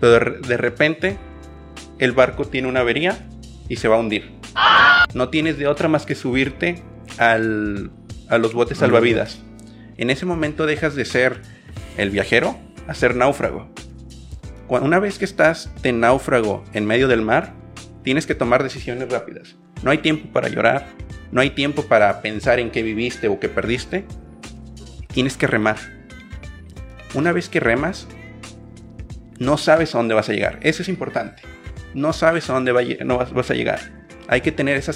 Pero 0.00 0.40
de 0.40 0.56
repente 0.56 1.16
el 1.98 2.12
barco 2.12 2.44
tiene 2.44 2.68
una 2.68 2.80
avería 2.80 3.26
y 3.68 3.76
se 3.76 3.88
va 3.88 3.96
a 3.96 4.00
hundir. 4.00 4.35
No 5.14 5.28
tienes 5.28 5.58
de 5.58 5.66
otra 5.66 5.88
más 5.88 6.06
que 6.06 6.14
subirte 6.14 6.82
a 7.18 7.38
los 7.38 8.52
botes 8.52 8.78
salvavidas. 8.78 9.40
En 9.96 10.10
ese 10.10 10.26
momento 10.26 10.66
dejas 10.66 10.94
de 10.94 11.04
ser 11.04 11.40
el 11.96 12.10
viajero 12.10 12.58
a 12.86 12.94
ser 12.94 13.16
náufrago. 13.16 13.70
Una 14.68 14.98
vez 14.98 15.18
que 15.18 15.24
estás 15.24 15.70
de 15.82 15.92
náufrago 15.92 16.64
en 16.72 16.86
medio 16.86 17.08
del 17.08 17.22
mar, 17.22 17.54
tienes 18.02 18.26
que 18.26 18.34
tomar 18.34 18.62
decisiones 18.62 19.10
rápidas. 19.10 19.56
No 19.82 19.90
hay 19.90 19.98
tiempo 19.98 20.32
para 20.32 20.48
llorar, 20.48 20.88
no 21.32 21.40
hay 21.40 21.50
tiempo 21.50 21.84
para 21.84 22.20
pensar 22.20 22.58
en 22.58 22.70
qué 22.70 22.82
viviste 22.82 23.28
o 23.28 23.40
qué 23.40 23.48
perdiste. 23.48 24.04
Tienes 25.08 25.36
que 25.36 25.46
remar. 25.46 25.76
Una 27.14 27.32
vez 27.32 27.48
que 27.48 27.60
remas, 27.60 28.06
no 29.38 29.56
sabes 29.56 29.94
a 29.94 29.98
dónde 29.98 30.14
vas 30.14 30.28
a 30.28 30.32
llegar. 30.32 30.58
Eso 30.62 30.82
es 30.82 30.88
importante. 30.88 31.42
No 31.94 32.12
sabes 32.12 32.50
a 32.50 32.52
dónde 32.52 32.72
vas 32.72 33.50
a 33.50 33.54
llegar. 33.54 33.95
Hay 34.28 34.40
que 34.40 34.52
tener 34.52 34.76
esa, 34.76 34.92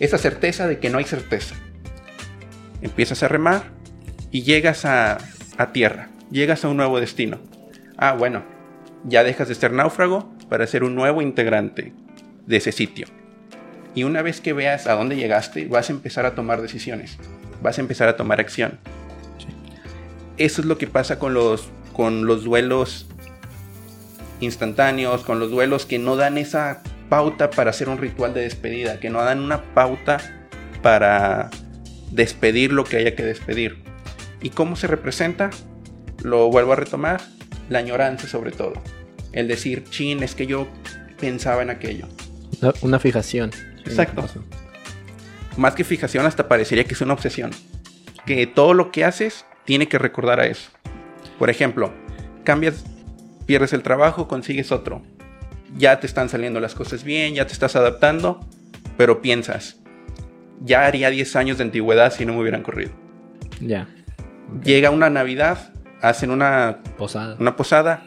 esa 0.00 0.18
certeza 0.18 0.66
de 0.66 0.78
que 0.78 0.90
no 0.90 0.98
hay 0.98 1.04
certeza. 1.04 1.54
Empiezas 2.82 3.22
a 3.22 3.28
remar 3.28 3.64
y 4.30 4.42
llegas 4.42 4.84
a, 4.84 5.18
a 5.56 5.72
tierra. 5.72 6.10
Llegas 6.30 6.64
a 6.64 6.68
un 6.68 6.76
nuevo 6.76 7.00
destino. 7.00 7.38
Ah, 7.96 8.12
bueno, 8.12 8.44
ya 9.04 9.24
dejas 9.24 9.48
de 9.48 9.54
ser 9.54 9.72
náufrago 9.72 10.32
para 10.48 10.66
ser 10.66 10.84
un 10.84 10.94
nuevo 10.94 11.22
integrante 11.22 11.92
de 12.46 12.56
ese 12.56 12.72
sitio. 12.72 13.06
Y 13.94 14.04
una 14.04 14.22
vez 14.22 14.40
que 14.40 14.52
veas 14.52 14.86
a 14.86 14.94
dónde 14.94 15.16
llegaste, 15.16 15.66
vas 15.66 15.88
a 15.88 15.92
empezar 15.92 16.26
a 16.26 16.34
tomar 16.34 16.62
decisiones, 16.62 17.18
vas 17.62 17.78
a 17.78 17.80
empezar 17.80 18.08
a 18.08 18.16
tomar 18.16 18.40
acción. 18.40 18.78
Eso 20.36 20.60
es 20.60 20.66
lo 20.66 20.78
que 20.78 20.86
pasa 20.86 21.18
con 21.18 21.34
los, 21.34 21.68
con 21.92 22.26
los 22.26 22.44
duelos 22.44 23.08
instantáneos, 24.40 25.24
con 25.24 25.40
los 25.40 25.50
duelos 25.50 25.84
que 25.84 25.98
no 25.98 26.14
dan 26.14 26.38
esa 26.38 26.82
pauta 27.08 27.50
para 27.50 27.70
hacer 27.70 27.88
un 27.88 27.98
ritual 27.98 28.34
de 28.34 28.42
despedida, 28.42 29.00
que 29.00 29.10
no 29.10 29.22
dan 29.22 29.40
una 29.40 29.74
pauta 29.74 30.18
para 30.82 31.50
despedir 32.10 32.72
lo 32.72 32.84
que 32.84 32.98
haya 32.98 33.14
que 33.14 33.24
despedir. 33.24 33.82
¿Y 34.40 34.50
cómo 34.50 34.76
se 34.76 34.86
representa? 34.86 35.50
Lo 36.22 36.48
vuelvo 36.50 36.72
a 36.72 36.76
retomar, 36.76 37.20
la 37.68 37.80
añoranza 37.80 38.28
sobre 38.28 38.50
todo. 38.50 38.74
El 39.32 39.48
decir, 39.48 39.84
chin, 39.90 40.22
es 40.22 40.34
que 40.34 40.46
yo 40.46 40.68
pensaba 41.20 41.62
en 41.62 41.70
aquello. 41.70 42.06
Una 42.82 42.98
fijación. 42.98 43.50
Exacto. 43.84 44.24
Más 45.56 45.74
que 45.74 45.84
fijación, 45.84 46.26
hasta 46.26 46.48
parecería 46.48 46.84
que 46.84 46.94
es 46.94 47.00
una 47.00 47.14
obsesión. 47.14 47.50
Que 48.26 48.46
todo 48.46 48.74
lo 48.74 48.90
que 48.90 49.04
haces 49.04 49.44
tiene 49.64 49.88
que 49.88 49.98
recordar 49.98 50.40
a 50.40 50.46
eso. 50.46 50.70
Por 51.38 51.50
ejemplo, 51.50 51.92
cambias, 52.44 52.84
pierdes 53.46 53.72
el 53.72 53.82
trabajo, 53.82 54.28
consigues 54.28 54.72
otro. 54.72 55.02
Ya 55.76 56.00
te 56.00 56.06
están 56.06 56.28
saliendo 56.28 56.60
las 56.60 56.74
cosas 56.74 57.04
bien, 57.04 57.34
ya 57.34 57.46
te 57.46 57.52
estás 57.52 57.76
adaptando, 57.76 58.40
pero 58.96 59.20
piensas, 59.20 59.78
ya 60.60 60.86
haría 60.86 61.10
10 61.10 61.36
años 61.36 61.58
de 61.58 61.64
antigüedad 61.64 62.12
si 62.12 62.26
no 62.26 62.34
me 62.34 62.40
hubieran 62.40 62.62
corrido. 62.62 62.92
Ya. 63.60 63.88
Llega 64.64 64.90
una 64.90 65.10
Navidad, 65.10 65.72
hacen 66.00 66.30
una 66.30 66.78
posada. 66.96 67.36
Una 67.38 67.56
posada. 67.56 68.02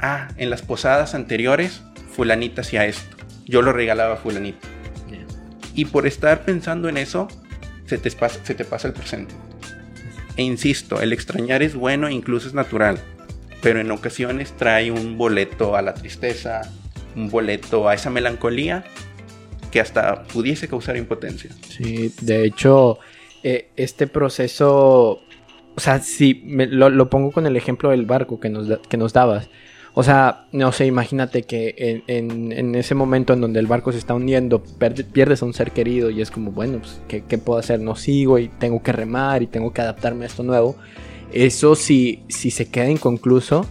Ah, 0.00 0.28
en 0.36 0.50
las 0.50 0.62
posadas 0.62 1.14
anteriores, 1.14 1.82
fulanita 2.10 2.62
hacía 2.62 2.86
esto. 2.86 3.16
Yo 3.46 3.62
lo 3.62 3.72
regalaba 3.72 4.14
a 4.14 4.16
fulanita. 4.16 4.68
Y 5.74 5.86
por 5.86 6.06
estar 6.06 6.44
pensando 6.44 6.88
en 6.88 6.98
eso, 6.98 7.28
se 7.86 7.98
te, 7.98 8.10
pasa, 8.10 8.40
se 8.44 8.54
te 8.54 8.64
pasa 8.64 8.88
el 8.88 8.94
presente. 8.94 9.34
E 10.36 10.42
insisto, 10.42 11.00
el 11.00 11.12
extrañar 11.12 11.62
es 11.62 11.74
bueno 11.74 12.08
e 12.08 12.12
incluso 12.12 12.48
es 12.48 12.54
natural, 12.54 12.98
pero 13.62 13.80
en 13.80 13.90
ocasiones 13.90 14.54
trae 14.56 14.90
un 14.90 15.16
boleto 15.16 15.76
a 15.76 15.82
la 15.82 15.94
tristeza, 15.94 16.62
un 17.16 17.30
boleto 17.30 17.88
a 17.88 17.94
esa 17.94 18.10
melancolía 18.10 18.84
que 19.70 19.80
hasta 19.80 20.24
pudiese 20.24 20.68
causar 20.68 20.96
impotencia. 20.96 21.50
Sí, 21.68 22.12
de 22.20 22.44
hecho, 22.44 22.98
eh, 23.42 23.70
este 23.76 24.06
proceso, 24.06 25.20
o 25.74 25.80
sea, 25.80 25.98
si 26.00 26.42
lo, 26.44 27.10
pongo 27.10 27.32
con 27.32 27.46
el 27.46 27.56
ejemplo 27.56 27.90
del 27.90 28.06
barco 28.06 28.38
que 28.38 28.50
nos, 28.50 28.78
que 28.88 28.96
nos 28.96 29.12
dabas, 29.12 29.48
o 29.94 30.02
sea, 30.02 30.46
no 30.52 30.72
sé, 30.72 30.86
imagínate 30.86 31.42
que 31.42 32.02
en, 32.06 32.74
ese 32.74 32.94
momento 32.94 33.34
en 33.34 33.42
donde 33.42 33.60
el 33.60 33.66
barco 33.66 33.92
se 33.92 33.98
está 33.98 34.14
hundiendo, 34.14 34.62
pierdes 34.62 35.42
a 35.42 35.44
un 35.44 35.52
ser 35.52 35.72
querido 35.72 36.08
y 36.08 36.22
es 36.22 36.30
como, 36.30 36.50
bueno, 36.50 36.78
pues, 36.78 37.02
¿qué, 37.08 37.38
puedo 37.38 37.58
hacer? 37.58 37.80
No 37.80 37.94
sigo 37.94 38.38
y 38.38 38.48
tengo 38.48 38.82
que 38.82 38.92
remar 38.92 39.42
y 39.42 39.46
tengo 39.46 39.72
que 39.74 39.82
adaptarme 39.82 40.24
a 40.24 40.28
esto 40.28 40.42
nuevo. 40.42 40.76
Eso 41.32 41.74
si, 41.74 42.22
si 42.28 42.50
se 42.50 42.70
queda 42.70 42.88
inconcluso, 42.88 43.66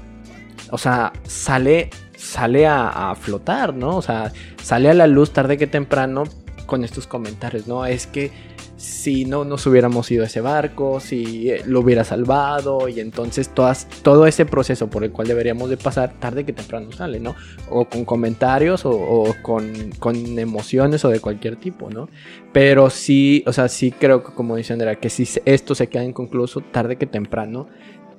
o 0.70 0.78
sea, 0.78 1.12
sale, 1.24 1.90
sale 2.22 2.68
a, 2.68 3.14
flotar, 3.20 3.74
¿no? 3.74 3.98
O 3.98 4.02
sea, 4.02 4.32
sale 4.62 4.90
a 4.90 4.94
la 4.94 5.08
luz 5.08 5.32
tarde 5.32 5.58
que 5.58 5.68
temprano 5.68 6.24
con 6.66 6.84
estos 6.84 7.08
comentarios, 7.08 7.68
¿no? 7.68 7.86
Es 7.86 8.08
que 8.08 8.32
si 8.78 9.26
no 9.26 9.46
nos 9.46 9.68
hubiéramos 9.68 10.10
ido 10.10 10.24
a 10.24 10.28
ese 10.28 10.42
barco, 10.42 11.00
si 11.00 11.52
eh, 11.52 11.62
lo 11.68 11.82
hubiera 11.82 12.04
salvado 12.04 12.88
y 12.90 13.00
entonces 13.00 13.50
todas, 13.50 13.88
todo 14.02 14.26
ese 14.26 14.46
proceso 14.46 14.90
por 14.90 15.04
el 15.04 15.12
cual 15.12 15.28
deberíamos 15.28 15.70
de 15.70 15.78
pasar 15.78 16.14
tarde 16.20 16.46
que 16.46 16.54
temprano 16.54 16.92
sale, 16.92 17.20
¿no? 17.20 17.36
O 17.70 17.86
con 17.86 18.06
comentarios 18.06 18.82
o, 18.86 19.36
con, 19.44 20.40
emociones 20.40 21.06
o 21.06 21.10
de 21.10 21.20
cualquier 21.20 21.58
tipo, 21.58 21.92
¿no? 21.92 22.10
Pero 22.54 22.90
sí, 22.90 23.44
o 23.46 23.54
sea, 23.54 23.68
sí 23.68 23.92
creo 23.92 24.24
que 24.24 24.34
como 24.34 24.56
dice 24.56 24.74
Andrea, 24.74 24.96
que 24.96 25.10
si 25.10 25.28
esto 25.46 25.76
se 25.76 25.88
queda 25.88 26.04
inconcluso 26.04 26.62
tarde 26.62 26.96
que 26.96 27.06
temprano 27.06 27.68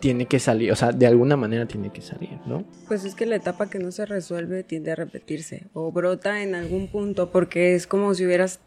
tiene 0.03 0.27
que 0.27 0.39
salir, 0.39 0.71
o 0.73 0.77
sea, 0.77 0.93
de 0.93 1.07
alguna 1.07 1.39
manera 1.39 1.65
tiene 1.65 1.91
que 1.91 2.03
salir, 2.03 2.37
¿no? 2.45 2.65
Pues 2.89 3.05
es 3.05 3.15
que 3.15 3.25
la 3.25 3.37
etapa 3.37 3.71
que 3.71 3.79
no 3.79 3.93
se 3.93 4.05
resuelve 4.05 4.65
tiende 4.65 4.91
a 4.91 4.97
repetirse 4.97 5.69
o 5.73 5.93
brota 5.93 6.43
en 6.43 6.55
algún 6.55 6.89
punto 6.89 7.31
porque 7.31 7.75
es 7.75 7.87
como 7.87 8.13
si 8.15 8.27
hubieras 8.27 8.59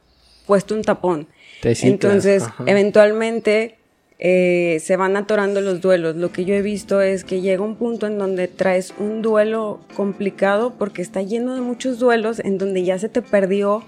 puesto 0.48 0.74
un 0.74 0.82
tapón 0.82 1.28
entonces, 1.64 2.44
eventualmente 2.66 3.76
eh, 4.20 4.78
se 4.82 4.96
van 4.98 5.18
atorando 5.18 5.62
los 5.62 5.82
duelos. 5.82 6.16
Lo 6.16 6.32
que 6.32 6.46
yo 6.46 6.54
he 6.54 6.62
visto 6.62 7.02
es 7.02 7.24
que 7.24 7.42
llega 7.42 7.64
un 7.64 7.76
punto 7.76 8.08
en 8.08 8.18
donde 8.18 8.48
traes 8.48 8.94
un 9.00 9.22
duelo 9.22 9.82
complicado 9.96 10.76
porque 10.78 11.02
está 11.02 11.22
lleno 11.22 11.56
de 11.56 11.62
muchos 11.62 12.00
duelos 12.00 12.40
en 12.40 12.58
donde 12.58 12.84
ya 12.84 13.00
se 13.00 13.10
te 13.10 13.22
perdió 13.22 13.84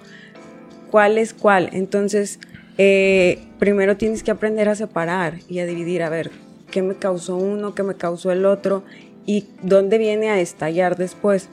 cuál 0.92 1.18
es 1.18 1.34
cuál. 1.34 1.70
Entonces, 1.74 2.40
eh, 2.78 3.40
primero 3.60 3.98
tienes 3.98 4.24
que 4.24 4.32
aprender 4.32 4.70
a 4.70 4.76
separar 4.76 5.36
y 5.48 5.60
a 5.60 5.66
dividir, 5.66 6.04
a 6.04 6.10
ver, 6.10 6.32
qué 6.72 6.82
me 6.82 6.96
causó 6.96 7.36
uno, 7.36 7.74
qué 7.76 7.84
me 7.84 7.96
causó 7.96 8.32
el 8.32 8.46
otro. 8.46 8.84
y 9.30 9.46
dónde 9.62 9.98
viene 9.98 10.30
a 10.30 10.40
estallar 10.40 10.96
después. 10.96 11.50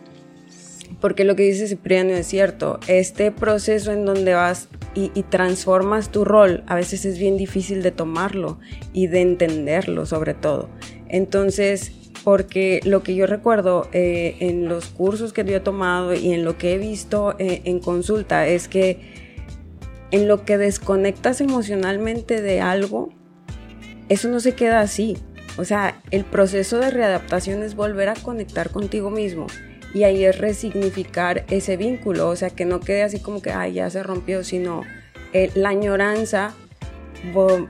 Porque 1.01 1.25
lo 1.25 1.37
que 1.37 1.43
dice 1.43 1.67
Cipriano 1.67 2.11
es 2.11 2.27
cierto, 2.27 2.79
este 2.87 3.31
proceso 3.31 3.93
en 3.93 4.05
donde 4.05 4.35
vas 4.35 4.69
y, 4.95 5.09
transformas 5.25 6.11
tu 6.11 6.25
rol, 6.25 6.63
a 6.67 6.77
veces 6.77 7.05
es 7.05 7.19
bien 7.19 7.37
difícil 7.37 7.83
de 7.83 7.91
tomarlo 7.91 8.59
y 8.93 9.09
de 9.09 9.23
entenderlo 9.23 10.07
sobre 10.07 10.35
todo. 10.35 10.69
Entonces, 11.09 11.93
porque 12.23 12.81
lo 12.85 13.03
que 13.03 13.15
yo 13.15 13.27
recuerdo 13.27 13.89
eh, 13.93 14.37
en 14.41 14.69
los 14.69 14.87
cursos 14.87 15.33
que 15.33 15.45
yo 15.45 15.57
he 15.57 15.61
tomado 15.61 16.15
y 16.15 16.33
en 16.33 16.45
lo 16.45 16.57
que 16.57 16.75
he 16.75 16.79
visto 16.79 17.35
eh, 17.39 17.63
en 17.65 17.81
consulta 17.81 18.47
es 18.47 18.69
que 18.69 19.25
en 20.11 20.29
lo 20.29 20.45
que 20.45 20.59
desconectas 20.59 21.41
emocionalmente 21.41 22.41
de 22.41 22.61
algo, 22.61 23.13
eso 24.09 24.29
no 24.29 24.41
se 24.41 24.55
queda 24.55 24.81
así. 24.81 25.17
O 25.57 25.65
sea, 25.65 26.01
el 26.11 26.25
proceso 26.25 26.79
de 26.79 26.91
readaptación 26.91 27.63
es 27.63 27.75
volver 27.75 28.09
a 28.09 28.15
conectar 28.15 28.71
contigo 28.71 29.11
mismo 29.11 29.47
y 29.95 30.03
ahí 30.03 30.25
es 30.25 30.37
resignificar 30.37 31.45
ese 31.49 31.77
vínculo, 31.77 32.29
o 32.29 32.37
sea, 32.37 32.51
que 32.51 32.65
no 32.65 32.81
quede 32.81 33.05
así 33.05 33.21
como 33.21 33.41
que, 33.41 33.53
ay, 33.53 33.75
ya 33.75 33.89
se 33.91 34.03
rompió, 34.03 34.43
sino 34.43 34.83
eh, 35.33 35.51
la 35.55 35.69
añoranza, 35.69 36.53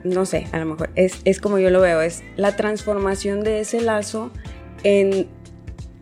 no 0.05 0.26
sé, 0.26 0.47
a 0.53 0.59
lo 0.59 0.64
mejor 0.64 0.91
es, 0.95 1.21
es 1.26 1.38
como 1.41 1.59
yo 1.59 1.69
lo 1.69 1.83
veo, 1.83 2.00
es 2.00 2.25
la 2.37 2.57
transformación 2.57 3.45
de 3.45 3.61
ese 3.61 3.83
lazo 3.83 4.31
en 4.83 5.29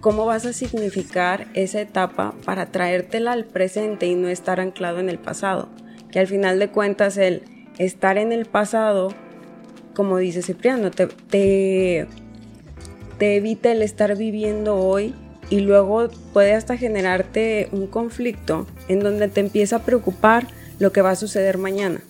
cómo 0.01 0.25
vas 0.25 0.47
a 0.47 0.53
significar 0.53 1.49
esa 1.55 1.81
etapa 1.81 2.35
para 2.45 2.67
traértela 2.67 3.33
al 3.33 3.45
presente 3.45 4.07
y 4.07 4.15
no 4.15 4.29
estar 4.29 4.61
anclado 4.61 5.01
en 5.01 5.09
el 5.09 5.19
pasado. 5.19 5.69
Que 6.11 6.19
al 6.19 6.27
final 6.27 6.59
de 6.59 6.69
cuentas 6.69 7.17
el 7.17 7.43
estar 7.79 8.19
en 8.19 8.33
el 8.33 8.45
pasado, 8.47 9.15
como 9.95 10.19
dice 10.19 10.43
Cipriano, 10.43 10.91
te, 10.91 11.07
te, 11.29 12.09
evita 13.37 13.71
el 13.71 13.83
estar 13.83 14.17
viviendo 14.17 14.77
hoy 14.77 15.15
y 15.49 15.61
luego 15.61 16.09
puede 16.33 16.55
hasta 16.55 16.77
generarte 16.77 17.69
un 17.73 17.87
conflicto 17.87 18.67
en 18.89 19.01
donde 19.01 19.29
te 19.29 19.41
empieza 19.41 19.77
a 19.77 19.83
preocupar 19.85 20.49
lo 20.79 20.93
que 20.93 21.03
va 21.03 21.11
a 21.11 21.17
suceder 21.17 21.59
mañana. 21.59 22.01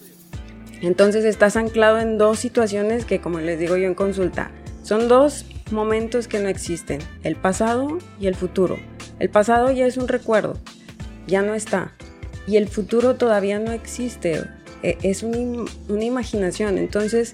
Entonces 0.80 1.24
estás 1.24 1.56
anclado 1.56 2.00
en 2.00 2.18
dos 2.18 2.38
situaciones 2.38 3.04
que, 3.04 3.20
como 3.20 3.40
les 3.40 3.58
digo 3.58 3.76
yo 3.76 3.86
en 3.86 3.94
consulta, 3.94 4.50
son 4.82 5.08
dos 5.08 5.44
momentos 5.70 6.28
que 6.28 6.40
no 6.40 6.48
existen, 6.48 7.00
el 7.22 7.36
pasado 7.36 7.98
y 8.18 8.26
el 8.26 8.34
futuro. 8.34 8.78
El 9.18 9.30
pasado 9.30 9.70
ya 9.70 9.86
es 9.86 9.96
un 9.96 10.08
recuerdo, 10.08 10.58
ya 11.26 11.42
no 11.42 11.54
está. 11.54 11.92
Y 12.46 12.56
el 12.56 12.68
futuro 12.68 13.14
todavía 13.14 13.58
no 13.58 13.72
existe, 13.72 14.42
e, 14.82 14.98
es 15.02 15.22
una 15.22 16.04
imaginación. 16.04 16.78
Entonces 16.78 17.32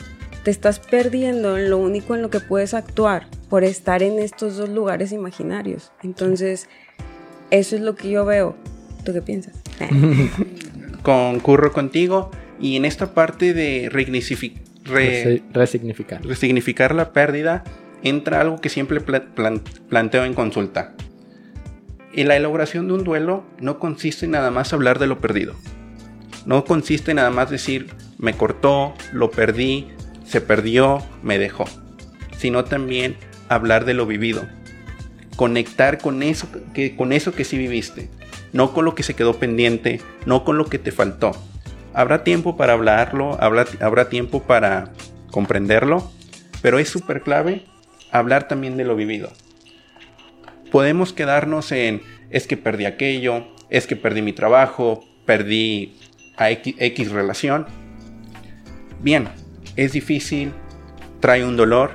te 0.48 0.52
estás 0.52 0.80
perdiendo 0.80 1.58
en 1.58 1.68
lo 1.68 1.76
único 1.76 2.14
en 2.14 2.22
lo 2.22 2.30
que 2.30 2.40
puedes 2.40 2.72
actuar 2.72 3.26
por 3.50 3.64
estar 3.64 4.02
en 4.02 4.18
estos 4.18 4.56
dos 4.56 4.70
lugares 4.70 5.12
imaginarios. 5.12 5.92
Entonces, 6.02 6.70
eso 7.50 7.76
es 7.76 7.82
lo 7.82 7.94
que 7.96 8.08
yo 8.08 8.24
veo. 8.24 8.56
¿Tú 9.04 9.12
qué 9.12 9.20
piensas? 9.20 9.62
Concurro 11.02 11.70
contigo 11.74 12.30
y 12.58 12.76
en 12.76 12.86
esta 12.86 13.12
parte 13.12 13.52
de 13.52 13.90
resignificar. 13.90 14.62
resignificar 16.24 16.94
la 16.94 17.12
pérdida, 17.12 17.62
entra 18.02 18.40
algo 18.40 18.58
que 18.58 18.70
siempre 18.70 19.02
planteo 19.02 20.24
en 20.24 20.32
consulta. 20.32 20.94
Y 22.14 22.24
la 22.24 22.36
elaboración 22.36 22.88
de 22.88 22.94
un 22.94 23.04
duelo 23.04 23.44
no 23.60 23.78
consiste 23.78 24.24
en 24.24 24.30
nada 24.30 24.50
más 24.50 24.72
hablar 24.72 24.98
de 24.98 25.08
lo 25.08 25.18
perdido. 25.18 25.56
No 26.46 26.64
consiste 26.64 27.10
en 27.10 27.16
nada 27.16 27.28
más 27.28 27.50
decir, 27.50 27.90
me 28.16 28.32
cortó, 28.32 28.94
lo 29.12 29.30
perdí, 29.30 29.88
se 30.28 30.40
perdió, 30.40 31.02
me 31.22 31.38
dejó. 31.38 31.64
Sino 32.36 32.64
también 32.64 33.16
hablar 33.48 33.84
de 33.84 33.94
lo 33.94 34.06
vivido. 34.06 34.46
Conectar 35.36 35.98
con 35.98 36.22
eso 36.22 36.48
que, 36.74 36.94
con 36.96 37.12
eso 37.12 37.32
que 37.32 37.44
sí 37.44 37.56
viviste. 37.56 38.10
No 38.52 38.72
con 38.72 38.84
lo 38.84 38.94
que 38.94 39.02
se 39.02 39.14
quedó 39.14 39.34
pendiente, 39.34 40.00
no 40.26 40.44
con 40.44 40.58
lo 40.58 40.66
que 40.66 40.78
te 40.78 40.92
faltó. 40.92 41.32
Habrá 41.94 42.24
tiempo 42.24 42.56
para 42.56 42.74
hablarlo, 42.74 43.42
habrá, 43.42 43.66
habrá 43.80 44.08
tiempo 44.08 44.42
para 44.42 44.92
comprenderlo, 45.30 46.10
pero 46.62 46.78
es 46.78 46.88
súper 46.88 47.22
clave 47.22 47.64
hablar 48.10 48.48
también 48.48 48.76
de 48.76 48.84
lo 48.84 48.96
vivido. 48.96 49.32
Podemos 50.70 51.12
quedarnos 51.12 51.72
en 51.72 52.02
es 52.30 52.46
que 52.46 52.56
perdí 52.56 52.84
aquello, 52.84 53.46
es 53.70 53.86
que 53.86 53.96
perdí 53.96 54.22
mi 54.22 54.32
trabajo, 54.32 55.04
perdí 55.24 55.98
a 56.36 56.50
X 56.50 57.10
relación. 57.10 57.66
Bien, 59.00 59.28
es 59.78 59.92
difícil, 59.92 60.52
trae 61.20 61.44
un 61.44 61.56
dolor, 61.56 61.92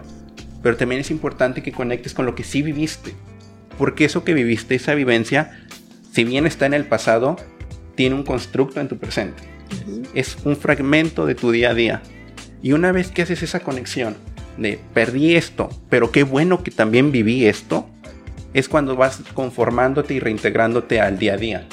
pero 0.64 0.78
también 0.78 1.02
es 1.02 1.12
importante 1.12 1.62
que 1.62 1.74
conectes 1.74 2.14
con 2.14 2.26
lo 2.26 2.34
que 2.34 2.46
sí 2.46 2.62
viviste. 2.62 3.14
Porque 3.78 4.06
eso 4.06 4.24
que 4.24 4.34
viviste, 4.34 4.76
esa 4.76 4.96
vivencia, 4.96 5.52
si 6.12 6.24
bien 6.24 6.48
está 6.48 6.66
en 6.66 6.74
el 6.74 6.86
pasado, 6.86 7.36
tiene 7.96 8.16
un 8.16 8.24
constructo 8.24 8.80
en 8.80 8.88
tu 8.88 8.98
presente. 8.98 9.44
Es 10.14 10.38
un 10.46 10.56
fragmento 10.56 11.26
de 11.26 11.36
tu 11.36 11.52
día 11.52 11.72
a 11.72 11.74
día. 11.74 12.02
Y 12.62 12.72
una 12.72 12.94
vez 12.94 13.12
que 13.12 13.24
haces 13.24 13.44
esa 13.44 13.60
conexión 13.60 14.16
de 14.58 14.80
perdí 14.94 15.36
esto, 15.36 15.70
pero 15.90 16.12
qué 16.12 16.24
bueno 16.24 16.64
que 16.64 16.72
también 16.72 17.12
viví 17.12 17.46
esto, 17.46 17.90
es 18.54 18.70
cuando 18.70 18.96
vas 18.96 19.20
conformándote 19.34 20.14
y 20.14 20.22
reintegrándote 20.22 21.02
al 21.02 21.20
día 21.20 21.34
a 21.34 21.38
día. 21.38 21.68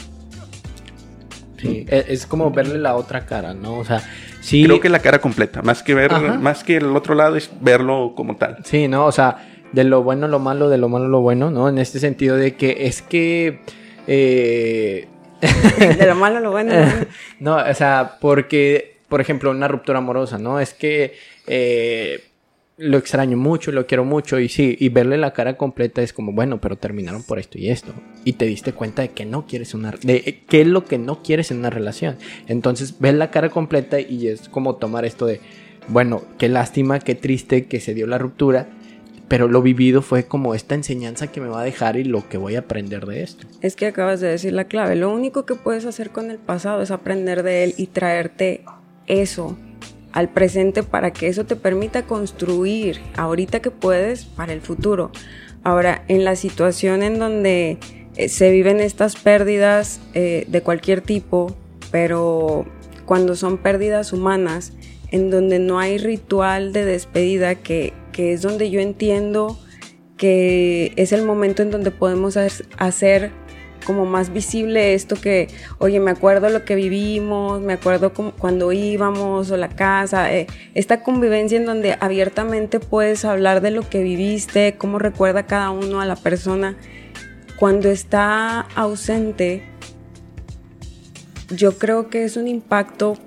Sí, 1.59 1.85
e, 1.89 2.07
es 2.09 2.27
como 2.27 2.51
verle 2.51 2.79
la 2.79 2.97
otra 2.97 3.27
cara, 3.27 3.55
¿no? 3.55 3.79
O 3.79 3.85
sea, 3.85 4.03
sí. 4.41 4.65
Creo 4.65 4.81
que 4.81 4.89
la 4.89 5.01
cara 5.01 5.21
completa, 5.21 5.63
más 5.63 5.83
que 5.83 5.95
ver, 5.95 6.13
más 6.39 6.65
que 6.65 6.77
el 6.77 6.97
otro 6.97 7.15
lado 7.15 7.37
es 7.37 7.51
verlo 7.61 8.15
como 8.17 8.37
tal. 8.37 8.59
Sí, 8.65 8.89
¿no? 8.89 9.07
O 9.07 9.13
sea, 9.13 9.49
de 9.73 9.85
lo 9.85 10.03
bueno 10.03 10.29
lo 10.29 10.39
malo, 10.39 10.69
de 10.69 10.79
lo 10.79 10.89
malo 10.89 11.09
lo 11.09 11.21
bueno, 11.21 11.51
¿no? 11.51 11.69
En 11.69 11.79
este 11.79 11.99
sentido 11.99 12.37
de 12.37 12.55
que 12.57 12.87
es 12.87 13.03
que. 13.03 13.61
Eh... 14.07 15.07
de 15.99 16.07
lo 16.07 16.15
malo 16.15 16.41
lo 16.41 16.51
bueno. 16.51 16.75
no, 17.39 17.57
o 17.57 17.75
sea, 17.75 18.19
porque, 18.21 18.99
por 19.09 19.21
ejemplo, 19.21 19.51
una 19.51 19.69
ruptura 19.69 19.99
amorosa, 19.99 20.39
¿no? 20.39 20.61
Es 20.61 20.75
que. 20.75 21.15
Eh 21.47 22.25
lo 22.81 22.97
extraño 22.97 23.37
mucho, 23.37 23.73
lo 23.73 23.87
quiero 23.87 24.07
mucho 24.07 24.41
y 24.41 24.49
sí, 24.49 24.75
y 24.81 24.89
verle 24.89 25.19
la 25.19 25.35
cara 25.35 25.59
completa 25.59 26.01
es 26.01 26.15
como, 26.15 26.33
bueno, 26.33 26.63
pero 26.63 26.77
terminaron 26.77 27.23
por 27.23 27.39
esto 27.39 27.59
y 27.59 27.69
esto. 27.69 27.93
Y 28.25 28.33
te 28.35 28.47
diste 28.47 28.73
cuenta 28.73 29.03
de 29.03 29.11
que 29.11 29.27
no 29.27 29.47
quieres 29.47 29.75
una... 29.75 29.91
de 30.03 30.43
qué 30.49 30.63
es 30.63 30.67
lo 30.67 30.87
que 30.87 30.97
no 30.97 31.23
quieres 31.23 31.51
en 31.51 31.59
una 31.59 31.69
relación. 31.69 32.17
Entonces, 32.49 32.99
ves 32.99 33.15
la 33.15 33.31
cara 33.31 33.51
completa 33.51 34.01
y 34.01 34.29
es 34.29 34.49
como 34.49 34.77
tomar 34.77 35.05
esto 35.05 35.27
de, 35.27 35.43
bueno, 35.89 36.23
qué 36.39 36.49
lástima, 36.49 37.01
qué 37.01 37.15
triste 37.15 37.67
que 37.67 37.81
se 37.81 37.93
dio 37.93 38.07
la 38.07 38.17
ruptura, 38.17 38.69
pero 39.29 39.47
lo 39.47 39.61
vivido 39.61 40.01
fue 40.01 40.25
como 40.25 40.55
esta 40.55 40.75
enseñanza 40.75 41.31
que 41.31 41.43
me 41.43 41.49
va 41.49 41.61
a 41.61 41.65
dejar 41.65 41.99
y 41.99 42.05
lo 42.05 42.31
que 42.31 42.39
voy 42.39 42.57
a 42.57 42.61
aprender 42.61 43.05
de 43.05 43.23
esto. 43.23 43.47
Es 43.61 43.77
que 43.77 43.87
acabas 43.87 44.21
de 44.21 44.29
decir 44.29 44.55
la 44.55 44.65
clave, 44.65 44.97
lo 44.97 45.13
único 45.13 45.45
que 45.45 45.55
puedes 45.55 45.85
hacer 45.85 46.11
con 46.11 46.31
el 46.31 46.39
pasado 46.39 46.81
es 46.81 46.91
aprender 46.91 47.43
de 47.43 47.65
él 47.65 47.75
y 47.77 47.89
traerte 47.89 48.65
eso 49.07 49.59
al 50.13 50.29
presente 50.29 50.83
para 50.83 51.13
que 51.13 51.29
eso 51.29 51.45
te 51.45 51.57
permita 51.57 52.07
construir 52.07 53.01
ahorita 53.17 53.61
que 53.61 53.71
puedes 53.71 54.25
para 54.25 54.53
el 54.53 54.61
futuro. 54.61 55.11
Ahora, 55.63 56.05
en 56.09 56.25
la 56.25 56.37
situación 56.37 57.03
en 57.03 57.19
donde 57.19 57.79
eh, 58.17 58.29
se 58.29 58.51
viven 58.51 58.81
estas 58.81 59.17
pérdidas 59.17 60.01
eh, 60.15 60.47
de 60.49 60.63
cualquier 60.63 61.01
tipo, 61.01 61.55
pero 61.91 62.67
cuando 63.05 63.37
son 63.37 63.59
pérdidas 63.59 64.13
humanas, 64.13 64.73
en 65.11 65.31
donde 65.31 65.59
no 65.59 65.79
hay 65.79 65.99
ritual 65.99 66.73
de 66.73 66.85
despedida, 66.85 67.57
que, 67.57 67.93
que 68.13 68.33
es 68.33 68.43
donde 68.43 68.71
yo 68.71 68.81
entiendo 68.81 69.59
que 70.17 70.93
es 70.97 71.13
el 71.13 71.25
momento 71.25 71.63
en 71.63 71.71
donde 71.71 71.91
podemos 71.91 72.37
hacer 72.37 73.33
como 73.85 74.07
más 74.07 74.33
visible 74.33 74.95
esto 74.95 75.17
que, 75.17 75.49
oye, 75.79 76.01
me 76.01 76.11
acuerdo 76.11 76.49
lo 76.49 76.65
que 76.65 76.75
vivimos, 76.75 77.61
me 77.61 77.75
acuerdo 77.75 78.13
cuando 78.13 78.73
íbamos 78.73 79.51
o 79.51 79.57
la 79.57 79.69
casa, 79.69 80.33
eh, 80.33 80.47
esta 80.75 81.03
convivencia 81.03 81.59
en 81.59 81.67
donde 81.67 81.97
abiertamente 82.01 82.81
puedes 82.81 83.25
hablar 83.25 83.61
de 83.61 83.71
lo 83.71 83.89
que 83.89 84.03
viviste, 84.03 84.77
cómo 84.77 84.99
recuerda 84.99 85.47
cada 85.47 85.71
uno 85.71 86.01
a 86.01 86.07
la 86.07 86.17
persona. 86.17 86.77
Cuando 87.59 87.91
está 87.91 88.61
ausente, 88.75 89.63
yo 91.51 91.79
creo 91.79 92.09
que 92.09 92.25
es 92.25 92.37
un 92.37 92.49
impacto 92.49 93.19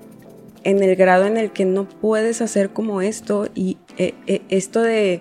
en 0.64 0.82
el 0.82 0.96
grado 0.96 1.26
en 1.26 1.36
el 1.36 1.50
que 1.50 1.64
no 1.64 1.88
puedes 1.88 2.40
hacer 2.40 2.70
como 2.70 3.02
esto 3.02 3.48
y 3.54 3.76
eh, 3.98 4.14
eh, 4.26 4.42
esto 4.48 4.80
de, 4.80 5.20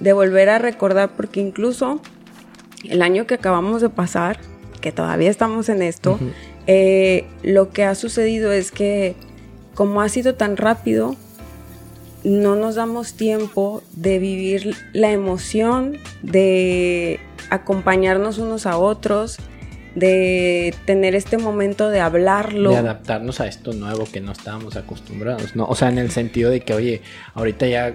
de 0.00 0.12
volver 0.12 0.48
a 0.48 0.58
recordar, 0.58 1.10
porque 1.16 1.40
incluso 1.40 2.00
el 2.84 3.02
año 3.02 3.26
que 3.26 3.34
acabamos 3.34 3.82
de 3.82 3.90
pasar, 3.90 4.40
que 4.80 4.92
todavía 4.92 5.30
estamos 5.30 5.68
en 5.68 5.82
esto, 5.82 6.18
eh, 6.66 7.26
lo 7.42 7.70
que 7.70 7.84
ha 7.84 7.94
sucedido 7.94 8.52
es 8.52 8.70
que 8.70 9.14
como 9.74 10.02
ha 10.02 10.08
sido 10.08 10.34
tan 10.34 10.56
rápido, 10.56 11.16
no 12.24 12.54
nos 12.54 12.74
damos 12.74 13.14
tiempo 13.14 13.82
de 13.92 14.18
vivir 14.18 14.76
la 14.92 15.10
emoción, 15.10 15.96
de 16.22 17.18
acompañarnos 17.50 18.38
unos 18.38 18.66
a 18.66 18.76
otros, 18.76 19.38
de 19.94 20.74
tener 20.84 21.14
este 21.14 21.38
momento 21.38 21.88
de 21.88 22.00
hablarlo. 22.00 22.70
De 22.70 22.76
adaptarnos 22.76 23.40
a 23.40 23.46
esto 23.46 23.72
nuevo 23.72 24.04
que 24.04 24.20
no 24.20 24.32
estábamos 24.32 24.76
acostumbrados, 24.76 25.56
¿no? 25.56 25.66
O 25.66 25.74
sea, 25.74 25.88
en 25.88 25.98
el 25.98 26.10
sentido 26.10 26.50
de 26.50 26.60
que, 26.60 26.74
oye, 26.74 27.02
ahorita 27.34 27.66
ya 27.66 27.94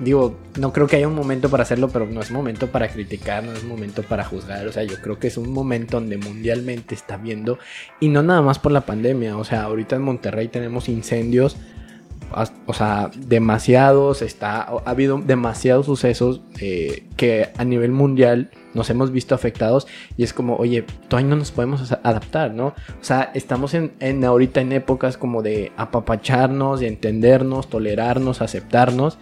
digo, 0.00 0.36
no 0.58 0.72
creo 0.72 0.86
que 0.86 0.96
haya 0.96 1.08
un 1.08 1.14
momento 1.14 1.48
para 1.50 1.62
hacerlo, 1.62 1.88
pero 1.88 2.06
no 2.06 2.20
es 2.20 2.30
momento 2.30 2.68
para 2.68 2.88
criticar, 2.88 3.44
no 3.44 3.52
es 3.52 3.64
momento 3.64 4.02
para 4.02 4.24
juzgar. 4.24 4.66
O 4.66 4.72
sea, 4.72 4.82
yo 4.84 4.96
creo 5.00 5.18
que 5.18 5.28
es 5.28 5.36
un 5.36 5.52
momento 5.52 6.00
donde 6.00 6.16
mundialmente 6.16 6.94
está 6.94 7.16
viendo, 7.16 7.58
y 8.00 8.08
no 8.08 8.22
nada 8.22 8.42
más 8.42 8.58
por 8.58 8.72
la 8.72 8.82
pandemia. 8.82 9.36
O 9.36 9.44
sea, 9.44 9.62
ahorita 9.62 9.96
en 9.96 10.02
Monterrey 10.02 10.48
tenemos 10.48 10.88
incendios 10.88 11.56
o 12.66 12.72
sea, 12.72 13.10
demasiados, 13.16 14.22
está, 14.22 14.62
ha 14.62 14.82
habido 14.84 15.18
demasiados 15.18 15.86
sucesos 15.86 16.40
eh, 16.60 17.04
que 17.16 17.48
a 17.56 17.64
nivel 17.64 17.90
mundial 17.90 18.50
nos 18.72 18.88
hemos 18.90 19.10
visto 19.10 19.34
afectados 19.34 19.88
y 20.16 20.22
es 20.22 20.32
como, 20.32 20.56
oye, 20.56 20.84
todavía 21.08 21.30
no 21.30 21.36
nos 21.36 21.50
podemos 21.50 21.90
adaptar, 22.04 22.54
¿no? 22.54 22.68
O 22.68 22.74
sea, 23.04 23.32
estamos 23.34 23.74
en, 23.74 23.92
en 23.98 24.24
ahorita 24.24 24.60
en 24.60 24.72
épocas 24.72 25.16
como 25.16 25.42
de 25.42 25.72
apapacharnos, 25.76 26.80
de 26.80 26.88
entendernos, 26.88 27.68
tolerarnos, 27.68 28.42
aceptarnos 28.42 29.18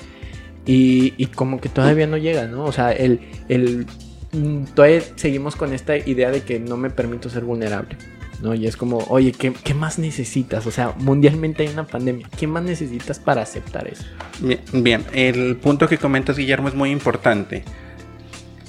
y, 0.69 1.15
y 1.17 1.27
como 1.27 1.63
que 1.63 1.71
todavía 1.71 2.07
no 2.07 2.19
llega, 2.19 2.47
¿no? 2.47 2.65
O 2.67 2.73
sea, 2.73 2.93
el, 2.93 3.21
el, 3.49 3.87
mm, 4.33 4.65
todavía 4.75 5.01
seguimos 5.17 5.57
con 5.57 5.73
esta 5.73 5.97
idea 5.97 6.31
de 6.31 6.43
que 6.43 6.61
no 6.61 6.77
me 6.77 6.91
permito 6.91 7.31
ser 7.31 7.45
vulnerable. 7.45 7.97
¿no? 8.43 8.55
Y 8.55 8.67
es 8.67 8.77
como, 8.77 8.99
oye, 9.09 9.33
¿qué, 9.33 9.75
más 9.75 9.99
necesitas? 9.99 10.67
O 10.67 10.71
sea, 10.71 10.93
mundialmente 10.99 11.63
hay 11.63 11.71
una 11.73 11.87
pandemia. 11.87 12.29
¿Qué 12.39 12.47
más 12.47 12.63
necesitas 12.63 13.19
para 13.19 13.41
aceptar 13.41 13.89
eso? 13.89 14.05
Bien, 14.75 15.05
el 15.15 15.57
punto 15.57 15.89
que 15.89 15.97
comentas, 15.97 16.37
Guillermo, 16.37 16.69
es 16.69 16.75
muy 16.75 16.91
importante. 16.91 17.65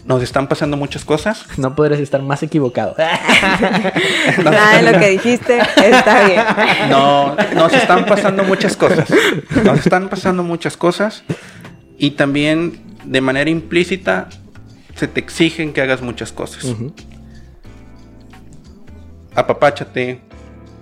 Nos 0.05 0.23
están 0.23 0.47
pasando 0.47 0.77
muchas 0.77 1.03
cosas. 1.03 1.45
No 1.57 1.75
podrías 1.75 1.99
estar 1.99 2.21
más 2.21 2.41
equivocado. 2.43 2.95
Nada 4.43 4.81
de 4.81 4.91
lo 4.91 4.97
que 4.97 5.09
dijiste 5.09 5.59
está 5.83 6.25
bien. 6.25 6.41
No, 6.89 7.35
nos 7.53 7.73
están 7.73 8.05
pasando 8.05 8.45
muchas 8.45 8.77
cosas. 8.77 9.09
Nos 9.65 9.79
están 9.79 10.07
pasando 10.07 10.43
muchas 10.43 10.77
cosas. 10.77 11.23
Y 11.99 12.11
también, 12.11 12.79
de 13.03 13.21
manera 13.21 13.49
implícita, 13.49 14.29
se 14.95 15.07
te 15.07 15.19
exigen 15.19 15.73
que 15.73 15.81
hagas 15.81 16.01
muchas 16.01 16.31
cosas 16.31 16.65
apapáchate, 19.39 20.19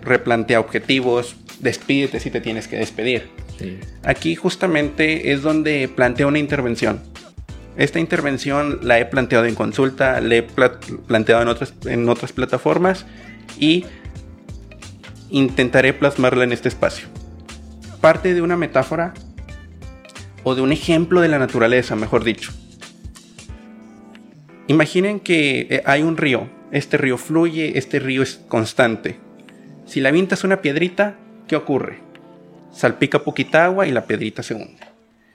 replantea 0.02 0.60
objetivos, 0.60 1.36
despídete 1.60 2.20
si 2.20 2.32
te 2.32 2.42
tienes 2.42 2.68
que 2.68 2.78
despedir. 2.78 3.30
Aquí 4.04 4.36
justamente 4.36 5.32
es 5.32 5.42
donde 5.42 5.88
planteo 5.88 6.28
una 6.28 6.40
intervención. 6.40 7.00
Esta 7.76 8.00
intervención 8.00 8.80
la 8.82 9.00
he 9.00 9.06
planteado 9.06 9.46
en 9.46 9.56
consulta, 9.56 10.20
la 10.22 10.36
he 10.36 10.44
planteado 10.44 11.42
en 11.42 11.48
otras, 11.48 11.74
en 11.86 12.10
otras 12.10 12.32
plataformas 12.34 13.06
y 13.60 13.86
intentaré 15.30 15.94
plasmarla 15.94 16.44
en 16.44 16.54
este 16.54 16.70
espacio. 16.70 17.08
Parte 18.02 18.34
de 18.34 18.42
una 18.42 18.58
metáfora 18.58 19.14
o 20.48 20.56
de 20.56 20.62
un 20.62 20.72
ejemplo 20.72 21.20
de 21.20 21.28
la 21.28 21.40
naturaleza, 21.40 21.96
mejor 21.96 22.24
dicho. 22.24 22.54
Imaginen 24.68 25.20
que 25.20 25.68
eh, 25.70 25.84
hay 25.86 26.04
un 26.04 26.16
río 26.16 26.50
este 26.72 26.98
río 26.98 27.18
fluye, 27.18 27.78
este 27.78 28.00
río 28.00 28.22
es 28.22 28.42
constante. 28.48 29.18
Si 29.86 30.02
la 30.02 30.10
avientas 30.10 30.44
una 30.44 30.62
piedrita, 30.62 31.16
¿qué 31.48 31.56
ocurre? 31.56 32.00
Salpica 32.74 33.24
poquita 33.24 33.66
agua 33.66 33.88
y 33.88 33.92
la 33.92 34.06
piedrita 34.06 34.44
se 34.44 34.54
hunde. 34.54 34.86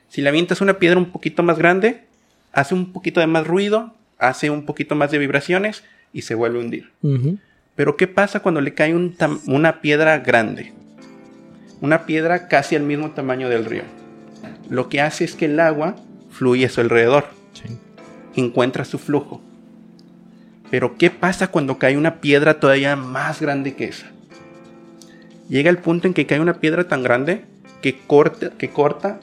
Si 0.08 0.20
la 0.20 0.30
avientas 0.30 0.60
una 0.60 0.78
piedra 0.78 0.98
un 0.98 1.10
poquito 1.10 1.42
más 1.42 1.58
grande, 1.58 2.04
hace 2.52 2.74
un 2.74 2.92
poquito 2.92 3.20
de 3.20 3.26
más 3.26 3.46
ruido, 3.46 3.94
hace 4.18 4.50
un 4.50 4.66
poquito 4.66 4.94
más 4.94 5.10
de 5.10 5.18
vibraciones 5.18 5.84
y 6.12 6.22
se 6.22 6.34
vuelve 6.34 6.58
a 6.58 6.62
hundir. 6.62 6.92
Pero 7.74 7.96
¿qué 7.96 8.06
pasa 8.06 8.40
cuando 8.40 8.60
le 8.60 8.74
cae 8.74 8.94
una 8.94 9.80
piedra 9.80 10.18
grande? 10.18 10.72
Una 11.80 12.04
piedra 12.04 12.46
casi 12.48 12.76
al 12.76 12.82
mismo 12.82 13.12
tamaño 13.12 13.48
del 13.48 13.64
río. 13.64 14.01
Lo 14.72 14.88
que 14.88 15.02
hace 15.02 15.24
es 15.24 15.34
que 15.34 15.44
el 15.44 15.60
agua 15.60 15.96
fluye 16.30 16.64
a 16.64 16.70
su 16.70 16.80
alrededor. 16.80 17.26
Encuentra 18.34 18.86
su 18.86 18.98
flujo. 18.98 19.42
Pero 20.70 20.96
¿qué 20.96 21.10
pasa 21.10 21.48
cuando 21.48 21.76
cae 21.76 21.98
una 21.98 22.22
piedra 22.22 22.58
todavía 22.58 22.96
más 22.96 23.42
grande 23.42 23.74
que 23.74 23.84
esa? 23.84 24.06
Llega 25.50 25.68
el 25.68 25.76
punto 25.76 26.08
en 26.08 26.14
que 26.14 26.24
cae 26.24 26.40
una 26.40 26.58
piedra 26.58 26.88
tan 26.88 27.02
grande 27.02 27.44
que 27.82 27.98
corta, 27.98 28.48
que 28.56 28.70
corta 28.70 29.20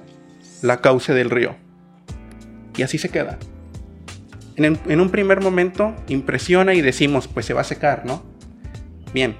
la 0.62 0.82
cauce 0.82 1.16
del 1.16 1.32
río. 1.32 1.56
Y 2.78 2.84
así 2.84 3.00
se 3.00 3.10
queda. 3.10 3.40
En, 4.56 4.78
en, 4.88 5.02
un 5.02 5.10
primer 5.10 5.42
momento 5.42 5.96
impresiona 6.10 6.76
y 6.76 6.82
decimos, 6.82 7.28
pues 7.28 7.48
se 7.48 7.56
va 7.56 7.62
a 7.62 7.64
secar, 7.64 8.06
¿no? 8.06 8.22
Bien, 9.16 9.36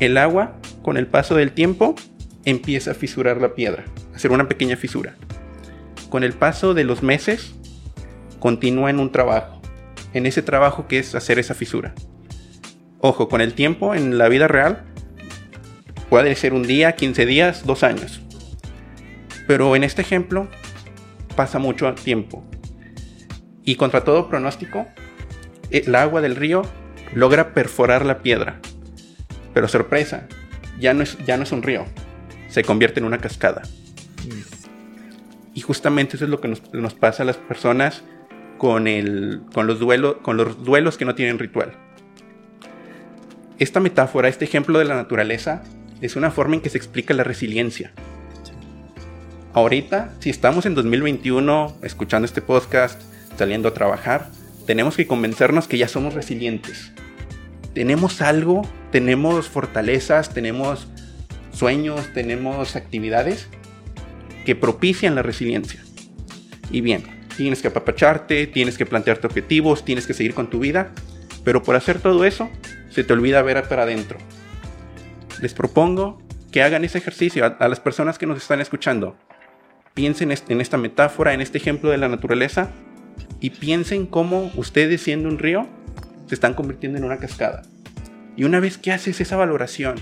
el 0.00 0.18
agua, 0.18 0.56
con 0.82 0.96
el 0.96 1.06
paso 1.06 1.36
del 1.36 1.52
tiempo, 1.52 1.94
empieza 2.44 2.90
a 2.90 2.94
fisurar 2.94 3.40
la 3.40 3.54
piedra, 3.54 3.84
hacer 4.18 4.32
una 4.32 4.48
pequeña 4.48 4.76
fisura. 4.76 5.14
Con 6.10 6.24
el 6.24 6.32
paso 6.32 6.74
de 6.74 6.84
los 6.84 7.02
meses, 7.02 7.54
continúa 8.38 8.90
en 8.90 9.00
un 9.00 9.12
trabajo 9.12 9.58
en 10.14 10.26
ese 10.26 10.42
trabajo 10.42 10.86
que 10.88 10.98
es 10.98 11.14
hacer 11.14 11.38
esa 11.38 11.54
fisura. 11.54 11.94
Ojo, 13.00 13.28
con 13.28 13.40
el 13.40 13.54
tiempo 13.54 13.94
en 13.94 14.18
la 14.18 14.28
vida 14.28 14.48
real 14.48 14.84
puede 16.10 16.34
ser 16.34 16.54
un 16.54 16.62
día, 16.62 16.92
15 16.92 17.26
días, 17.26 17.66
dos 17.66 17.82
años. 17.82 18.20
Pero 19.46 19.76
en 19.76 19.84
este 19.84 20.02
ejemplo 20.02 20.48
pasa 21.36 21.58
mucho 21.58 21.92
tiempo. 21.94 22.44
Y 23.64 23.76
contra 23.76 24.04
todo 24.04 24.28
pronóstico, 24.28 24.86
el 25.70 25.94
agua 25.94 26.20
del 26.20 26.36
río 26.36 26.62
logra 27.14 27.52
perforar 27.52 28.04
la 28.04 28.18
piedra. 28.18 28.60
Pero 29.54 29.68
sorpresa, 29.68 30.26
ya 30.80 30.94
no 30.94 31.02
es, 31.02 31.18
ya 31.26 31.36
no 31.36 31.42
es 31.42 31.52
un 31.52 31.62
río, 31.62 31.84
se 32.48 32.64
convierte 32.64 33.00
en 33.00 33.06
una 33.06 33.18
cascada. 33.18 33.62
Y 35.54 35.60
justamente 35.60 36.16
eso 36.16 36.24
es 36.24 36.30
lo 36.30 36.40
que 36.40 36.48
nos, 36.48 36.94
pasa 36.94 37.22
a 37.22 37.26
las 37.26 37.36
personas 37.36 38.02
con, 38.58 38.86
el, 38.86 39.42
con, 39.52 39.66
los 39.66 39.78
duelos, 39.78 40.16
con 40.22 40.36
los 40.36 40.64
duelos 40.64 40.96
que 40.96 41.04
no 41.04 41.14
tienen 41.14 41.38
ritual. 41.38 41.72
Esta 43.58 43.80
metáfora, 43.80 44.28
este 44.28 44.44
ejemplo 44.44 44.78
de 44.78 44.84
la 44.84 44.94
naturaleza, 44.94 45.62
es 46.00 46.16
una 46.16 46.30
forma 46.30 46.54
en 46.54 46.60
que 46.60 46.70
se 46.70 46.78
explica 46.78 47.12
la 47.14 47.24
resiliencia. 47.24 47.92
Ahorita, 49.52 50.14
si 50.20 50.30
estamos 50.30 50.66
en 50.66 50.74
2021 50.74 51.78
escuchando 51.82 52.26
este 52.26 52.42
podcast, 52.42 53.02
saliendo 53.36 53.68
a 53.68 53.74
trabajar, 53.74 54.30
tenemos 54.66 54.96
que 54.96 55.06
convencernos 55.06 55.66
que 55.66 55.78
ya 55.78 55.88
somos 55.88 56.14
resilientes. 56.14 56.92
Tenemos 57.74 58.20
algo, 58.20 58.62
tenemos 58.92 59.48
fortalezas, 59.48 60.32
tenemos 60.34 60.86
sueños, 61.52 62.12
tenemos 62.14 62.76
actividades 62.76 63.48
que 64.48 64.56
propician 64.56 65.14
la 65.14 65.20
resiliencia. 65.20 65.84
Y 66.70 66.80
bien, 66.80 67.02
tienes 67.36 67.60
que 67.60 67.68
apapacharte, 67.68 68.46
tienes 68.46 68.78
que 68.78 68.86
plantearte 68.86 69.26
objetivos, 69.26 69.84
tienes 69.84 70.06
que 70.06 70.14
seguir 70.14 70.32
con 70.32 70.48
tu 70.48 70.58
vida, 70.58 70.90
pero 71.44 71.62
por 71.62 71.76
hacer 71.76 72.00
todo 72.00 72.24
eso, 72.24 72.48
se 72.88 73.04
te 73.04 73.12
olvida 73.12 73.42
ver 73.42 73.62
para 73.68 73.82
adentro. 73.82 74.16
Les 75.42 75.52
propongo 75.52 76.22
que 76.50 76.62
hagan 76.62 76.82
ese 76.82 76.96
ejercicio 76.96 77.44
a, 77.58 77.68
las 77.68 77.78
personas 77.78 78.16
que 78.16 78.24
nos 78.24 78.38
están 78.38 78.62
escuchando. 78.62 79.18
Piensen 79.92 80.32
en 80.32 80.60
esta 80.62 80.78
metáfora, 80.78 81.34
en 81.34 81.42
este 81.42 81.58
ejemplo 81.58 81.90
de 81.90 81.98
la 81.98 82.08
naturaleza, 82.08 82.70
y 83.40 83.50
piensen 83.50 84.06
cómo 84.06 84.50
ustedes 84.56 85.02
siendo 85.02 85.28
un 85.28 85.38
río 85.38 85.68
se 86.26 86.34
están 86.34 86.54
convirtiendo 86.54 86.96
en 86.96 87.04
una 87.04 87.18
cascada. 87.18 87.64
Y 88.34 88.44
una 88.44 88.60
vez 88.60 88.78
que 88.78 88.92
haces 88.92 89.20
esa 89.20 89.36
valoración, 89.36 89.96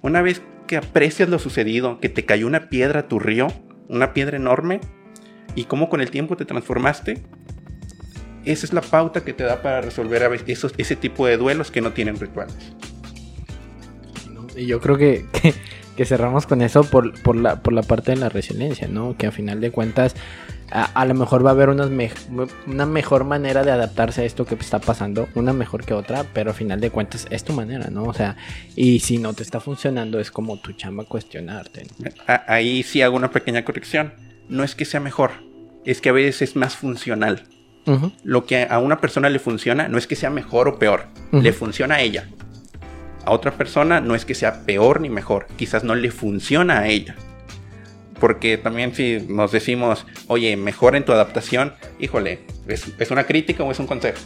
una 0.00 0.22
vez 0.22 0.40
que 0.66 0.78
aprecias 0.78 1.28
lo 1.28 1.38
sucedido, 1.38 2.00
que 2.00 2.08
te 2.08 2.24
cayó 2.24 2.46
una 2.46 2.70
piedra 2.70 3.00
a 3.00 3.06
tu 3.06 3.18
río, 3.18 3.48
una 3.90 4.12
piedra 4.14 4.36
enorme, 4.36 4.80
y 5.54 5.64
cómo 5.64 5.88
con 5.88 6.00
el 6.00 6.10
tiempo 6.10 6.36
te 6.36 6.44
transformaste, 6.44 7.22
esa 8.44 8.66
es 8.66 8.72
la 8.72 8.80
pauta 8.80 9.22
que 9.22 9.32
te 9.32 9.44
da 9.44 9.62
para 9.62 9.80
resolver 9.80 10.22
a 10.22 10.34
esos, 10.46 10.72
ese 10.78 10.96
tipo 10.96 11.26
de 11.26 11.36
duelos 11.36 11.70
que 11.70 11.80
no 11.80 11.92
tienen 11.92 12.18
rituales. 12.18 12.56
Y 14.56 14.66
yo 14.66 14.80
creo 14.80 14.96
que, 14.98 15.26
que, 15.96 16.04
cerramos 16.04 16.46
con 16.46 16.62
eso 16.62 16.84
por, 16.84 17.20
por, 17.22 17.36
la, 17.36 17.62
por 17.62 17.72
la 17.72 17.82
parte 17.82 18.12
de 18.12 18.16
la 18.16 18.28
resiliencia, 18.28 18.88
¿no? 18.88 19.16
Que 19.16 19.26
a 19.26 19.32
final 19.32 19.60
de 19.60 19.70
cuentas 19.70 20.14
a, 20.70 21.04
lo 21.04 21.14
mejor 21.14 21.44
va 21.44 21.50
a 21.50 21.52
haber 21.52 21.68
unas 21.68 21.90
una 22.66 22.86
mejor 22.86 23.24
manera 23.24 23.64
de 23.64 23.70
adaptarse 23.70 24.22
a 24.22 24.24
esto 24.24 24.44
que 24.44 24.54
está 24.54 24.78
pasando, 24.80 25.28
una 25.34 25.52
mejor 25.52 25.84
que 25.84 25.94
otra, 25.94 26.24
pero 26.32 26.50
a 26.50 26.54
final 26.54 26.80
de 26.80 26.90
cuentas 26.90 27.26
es 27.30 27.44
tu 27.44 27.52
manera, 27.52 27.88
¿no? 27.90 28.04
O 28.04 28.14
sea, 28.14 28.36
y 28.76 29.00
si 29.00 29.18
no 29.18 29.32
te 29.34 29.42
está 29.42 29.60
funcionando 29.60 30.20
es 30.20 30.30
como 30.30 30.58
tu 30.58 30.72
chamba 30.72 31.04
cuestionarte. 31.04 31.86
Ahí 32.46 32.82
sí 32.82 33.02
hago 33.02 33.16
una 33.16 33.30
pequeña 33.30 33.64
corrección 33.64 34.12
no 34.50 34.64
es 34.64 34.74
que 34.74 34.84
sea 34.84 35.00
mejor, 35.00 35.30
es 35.86 36.00
que 36.00 36.10
a 36.10 36.12
veces 36.12 36.42
es 36.42 36.56
más 36.56 36.76
funcional. 36.76 37.44
Lo 38.22 38.46
que 38.46 38.68
a 38.70 38.78
una 38.78 39.00
persona 39.00 39.28
le 39.30 39.40
funciona 39.40 39.88
no 39.88 39.98
es 39.98 40.06
que 40.06 40.14
sea 40.14 40.30
mejor 40.30 40.68
o 40.68 40.78
peor, 40.78 41.06
le 41.32 41.52
funciona 41.52 41.96
a 41.96 42.00
ella. 42.02 42.28
A 43.24 43.32
otra 43.32 43.52
persona 43.52 44.00
no 44.00 44.14
es 44.14 44.24
que 44.24 44.36
sea 44.36 44.64
peor 44.64 45.00
ni 45.00 45.10
mejor, 45.10 45.48
quizás 45.56 45.82
no 45.82 45.96
le 45.96 46.12
funciona 46.12 46.80
a 46.80 46.88
ella. 46.88 47.16
Porque 48.20 48.58
también 48.58 48.94
si 48.94 49.18
nos 49.28 49.50
decimos, 49.50 50.06
oye, 50.28 50.56
mejora 50.56 50.98
en 50.98 51.04
tu 51.04 51.12
adaptación, 51.12 51.74
híjole, 51.98 52.40
¿es, 52.68 53.10
una 53.10 53.24
crítica 53.24 53.64
o 53.64 53.72
es 53.72 53.78
un 53.78 53.86
consejo? 53.86 54.18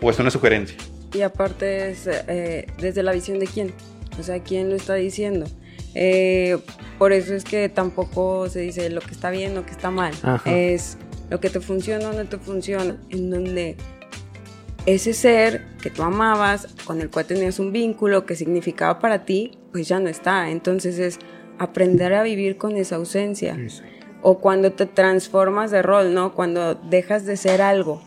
¿O 0.00 0.10
es 0.10 0.18
una 0.18 0.30
sugerencia? 0.30 0.76
Y 1.12 1.22
aparte 1.22 1.90
es 1.90 2.06
eh, 2.06 2.66
desde 2.78 3.02
la 3.02 3.12
visión 3.12 3.40
de 3.40 3.46
quién, 3.46 3.74
o 4.18 4.22
sea, 4.22 4.42
quién 4.42 4.70
lo 4.70 4.76
está 4.76 4.94
diciendo. 4.94 5.46
Eh, 5.94 6.58
por 6.98 7.12
eso 7.12 7.34
es 7.34 7.44
que 7.44 7.68
tampoco 7.68 8.48
se 8.48 8.60
dice 8.60 8.88
lo 8.90 9.00
que 9.00 9.10
está 9.10 9.30
bien, 9.30 9.54
lo 9.54 9.66
que 9.66 9.72
está 9.72 9.90
mal. 9.90 10.14
Es 10.44 10.96
lo 11.28 11.40
que 11.40 11.50
te 11.50 11.60
funciona 11.60 12.10
o 12.10 12.12
no 12.12 12.24
te 12.26 12.38
funciona, 12.38 12.96
en 13.10 13.30
donde 13.30 13.76
ese 14.86 15.12
ser 15.12 15.66
que 15.82 15.90
tú 15.90 16.02
amabas, 16.02 16.68
con 16.84 17.00
el 17.00 17.10
cual 17.10 17.26
tenías 17.26 17.58
un 17.58 17.72
vínculo 17.72 18.26
que 18.26 18.36
significaba 18.36 18.98
para 18.98 19.24
ti, 19.24 19.58
pues 19.72 19.88
ya 19.88 19.98
no 20.00 20.08
está. 20.08 20.50
Entonces 20.50 20.98
es 20.98 21.18
aprender 21.60 22.14
a 22.14 22.22
vivir 22.22 22.56
con 22.56 22.76
esa 22.76 22.96
ausencia. 22.96 23.56
O 24.22 24.38
cuando 24.38 24.72
te 24.72 24.86
transformas 24.86 25.70
de 25.70 25.82
rol, 25.82 26.12
¿no? 26.14 26.34
Cuando 26.34 26.74
dejas 26.74 27.24
de 27.24 27.36
ser 27.36 27.62
algo. 27.62 28.02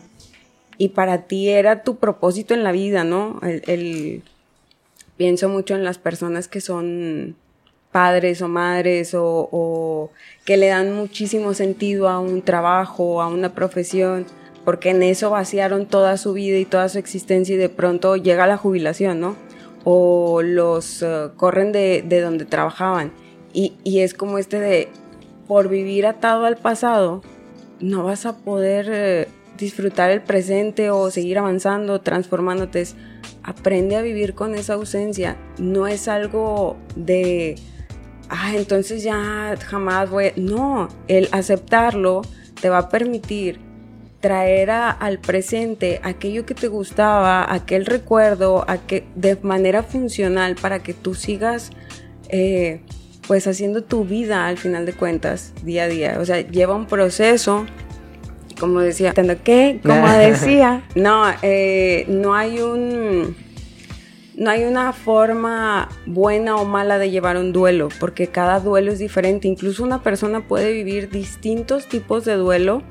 Y 0.76 0.90
para 0.90 1.22
ti 1.22 1.48
era 1.48 1.82
tu 1.82 1.96
propósito 1.96 2.52
en 2.52 2.64
la 2.64 2.72
vida, 2.72 3.04
¿no? 3.04 3.40
El, 3.42 4.22
pienso 5.16 5.48
mucho 5.48 5.74
en 5.74 5.84
las 5.84 5.98
personas 5.98 6.48
que 6.48 6.60
son 6.60 7.36
padres 7.92 8.42
o 8.42 8.48
madres 8.48 9.14
o, 9.14 9.48
o 9.50 10.10
que 10.44 10.56
le 10.56 10.68
dan 10.68 10.92
muchísimo 10.92 11.54
sentido 11.54 12.08
a 12.08 12.18
un 12.18 12.42
trabajo, 12.42 13.22
a 13.22 13.28
una 13.28 13.54
profesión 13.54 14.26
porque 14.64 14.90
en 14.90 15.02
eso 15.02 15.30
vaciaron 15.30 15.86
toda 15.86 16.16
su 16.16 16.32
vida 16.32 16.58
y 16.58 16.64
toda 16.64 16.88
su 16.88 16.98
existencia 16.98 17.54
y 17.54 17.58
de 17.58 17.68
pronto 17.68 18.16
llega 18.16 18.46
la 18.46 18.56
jubilación, 18.56 19.20
¿no? 19.20 19.36
O 19.84 20.40
los 20.42 21.02
eh, 21.02 21.28
corren 21.36 21.70
de, 21.72 22.02
donde 22.22 22.46
trabajaban. 22.46 23.12
Y, 23.54 24.00
es 24.00 24.14
como 24.14 24.38
este 24.38 24.58
de, 24.58 24.88
por 25.46 25.68
vivir 25.68 26.06
atado 26.06 26.44
al 26.44 26.56
pasado, 26.56 27.22
no 27.80 28.02
vas 28.02 28.26
a 28.26 28.36
poder 28.36 28.88
eh, 28.90 29.28
disfrutar 29.56 30.10
el 30.10 30.20
presente 30.22 30.90
o 30.90 31.10
seguir 31.10 31.38
avanzando, 31.38 32.00
transformándote. 32.00 32.84
aprende 33.44 33.96
a 33.96 34.02
vivir 34.02 34.34
con 34.34 34.56
esa 34.56 34.74
ausencia. 34.74 35.36
No 35.58 35.86
es 35.86 36.08
algo 36.08 36.76
de, 36.96 37.54
ah, 38.28 38.52
entonces 38.56 39.04
ya 39.04 39.56
jamás 39.64 40.10
voy. 40.10 40.32
No, 40.34 40.88
el 41.06 41.28
aceptarlo 41.30 42.22
te 42.60 42.68
va 42.68 42.78
a 42.78 42.88
permitir 42.88 43.60
traer 44.20 44.70
al 44.70 45.18
presente 45.18 46.00
aquello 46.02 46.46
que 46.46 46.54
te 46.54 46.66
gustaba, 46.66 47.52
aquel 47.52 47.84
recuerdo, 47.84 48.64
a 48.66 48.78
que, 48.78 49.06
de 49.14 49.36
manera 49.42 49.82
funcional 49.82 50.56
para 50.56 50.82
que 50.82 50.94
tú 50.94 51.14
sigas 51.14 51.70
eh, 52.30 52.80
pues 53.26 53.46
haciendo 53.46 53.82
tu 53.82 54.04
vida 54.04 54.46
al 54.46 54.58
final 54.58 54.86
de 54.86 54.92
cuentas, 54.92 55.52
día 55.62 55.84
a 55.84 55.88
día. 55.88 56.18
O 56.20 56.24
sea, 56.24 56.40
lleva 56.40 56.74
un 56.74 56.86
proceso, 56.86 57.66
como 58.58 58.80
decía, 58.80 59.12
¿qué? 59.42 59.80
Como 59.82 60.08
decía, 60.18 60.84
no, 60.94 61.24
eh, 61.42 62.04
no 62.08 62.34
hay 62.34 62.60
un... 62.60 63.42
No 64.36 64.50
hay 64.50 64.64
una 64.64 64.92
forma 64.92 65.88
buena 66.06 66.56
o 66.56 66.64
mala 66.64 66.98
de 66.98 67.08
llevar 67.12 67.36
un 67.36 67.52
duelo, 67.52 67.88
porque 68.00 68.26
cada 68.26 68.58
duelo 68.58 68.90
es 68.90 68.98
diferente. 68.98 69.46
Incluso 69.46 69.84
una 69.84 70.02
persona 70.02 70.48
puede 70.48 70.72
vivir 70.72 71.08
distintos 71.08 71.86
tipos 71.86 72.24
de 72.24 72.34
duelo 72.34 72.82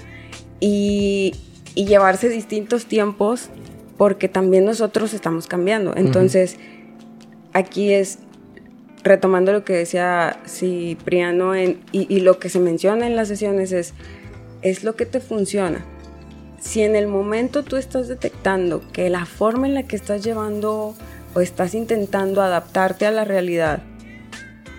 y, 0.62 1.36
llevarse 1.76 2.30
distintos 2.30 2.86
tiempos 2.86 3.50
porque 3.98 4.30
también 4.30 4.64
nosotros 4.64 5.14
estamos 5.14 5.48
cambiando. 5.48 5.94
Entonces, 5.98 6.58
aquí 7.52 7.92
es 7.92 8.20
retomando 9.04 9.52
lo 9.52 9.64
que 9.64 9.74
decía 9.74 10.40
Cipriano 10.48 11.56
en, 11.56 11.82
y, 11.92 12.20
lo 12.22 12.40
que 12.40 12.50
se 12.50 12.60
menciona 12.60 13.08
en 13.08 13.16
las 13.16 13.28
sesiones 13.28 13.72
es, 13.72 13.94
es 14.62 14.84
lo 14.84 14.96
que 14.96 15.06
te 15.06 15.20
funciona. 15.20 15.86
Si 16.60 16.82
en 16.82 16.96
el 16.96 17.08
momento 17.08 17.64
tú 17.64 17.76
estás 17.76 18.08
detectando 18.08 18.82
que 18.94 19.10
la 19.10 19.26
forma 19.26 19.68
en 19.68 19.74
la 19.74 19.84
que 19.84 19.96
estás 19.96 20.24
llevando 20.24 20.96
o 21.34 21.40
estás 21.42 21.74
intentando 21.76 22.42
adaptarte 22.42 23.06
a 23.06 23.12
la 23.12 23.26
realidad 23.26 23.84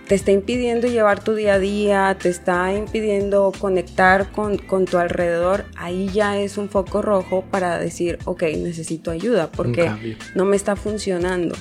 te 0.07 0.15
está 0.15 0.33
impidiendo 0.33 0.87
llevar 0.87 1.23
tu 1.23 1.35
día 1.35 1.55
a 1.55 1.59
día, 1.59 2.17
te 2.21 2.29
está 2.29 2.73
impidiendo 2.75 3.53
conectar 3.59 4.33
con, 4.33 4.59
tu 4.87 4.99
alrededor, 4.99 5.65
ahí 5.77 6.11
ya 6.13 6.39
es 6.39 6.59
un 6.59 6.69
foco 6.69 7.01
rojo 7.01 7.45
para 7.51 7.79
decir, 7.79 8.19
ok, 8.25 8.43
necesito 8.59 9.11
ayuda 9.11 9.51
porque 9.51 10.17
no 10.35 10.45
me 10.45 10.57
está 10.57 10.77
funcionando. 10.77 11.55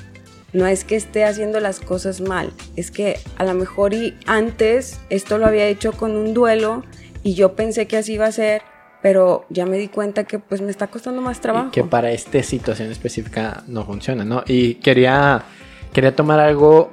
No 0.54 0.68
es 0.68 0.84
que 0.84 0.96
esté 0.96 1.26
haciendo 1.26 1.60
las 1.60 1.80
cosas 1.80 2.22
mal, 2.22 2.52
es 2.76 2.92
que 2.92 3.20
a 3.38 3.44
lo 3.44 3.54
mejor 3.54 3.94
y 3.94 4.16
antes 4.28 5.00
esto 5.10 5.38
lo 5.38 5.48
había 5.48 5.66
hecho 5.68 5.94
con 5.94 6.16
un 6.16 6.34
duelo 6.34 6.84
y 7.24 7.34
yo 7.34 7.56
pensé 7.56 7.88
que 7.88 7.98
así 7.98 8.14
iba 8.14 8.28
a 8.28 8.32
ser, 8.32 8.62
pero 9.02 9.46
ya 9.50 9.66
me 9.66 9.78
di 9.78 9.88
cuenta 9.88 10.26
que 10.26 10.40
pues 10.40 10.62
me 10.62 10.70
está 10.70 10.88
costando 10.88 11.22
más 11.22 11.42
trabajo. 11.42 11.72
que 11.72 11.84
para 11.84 12.12
esta 12.12 12.42
situación 12.44 12.92
específica 12.92 13.64
no 13.68 13.84
funciona, 13.86 14.24
¿no? 14.24 14.44
Y 14.46 14.76
quería, 14.76 15.44
quería 15.92 16.16
tomar 16.16 16.40
algo 16.40 16.92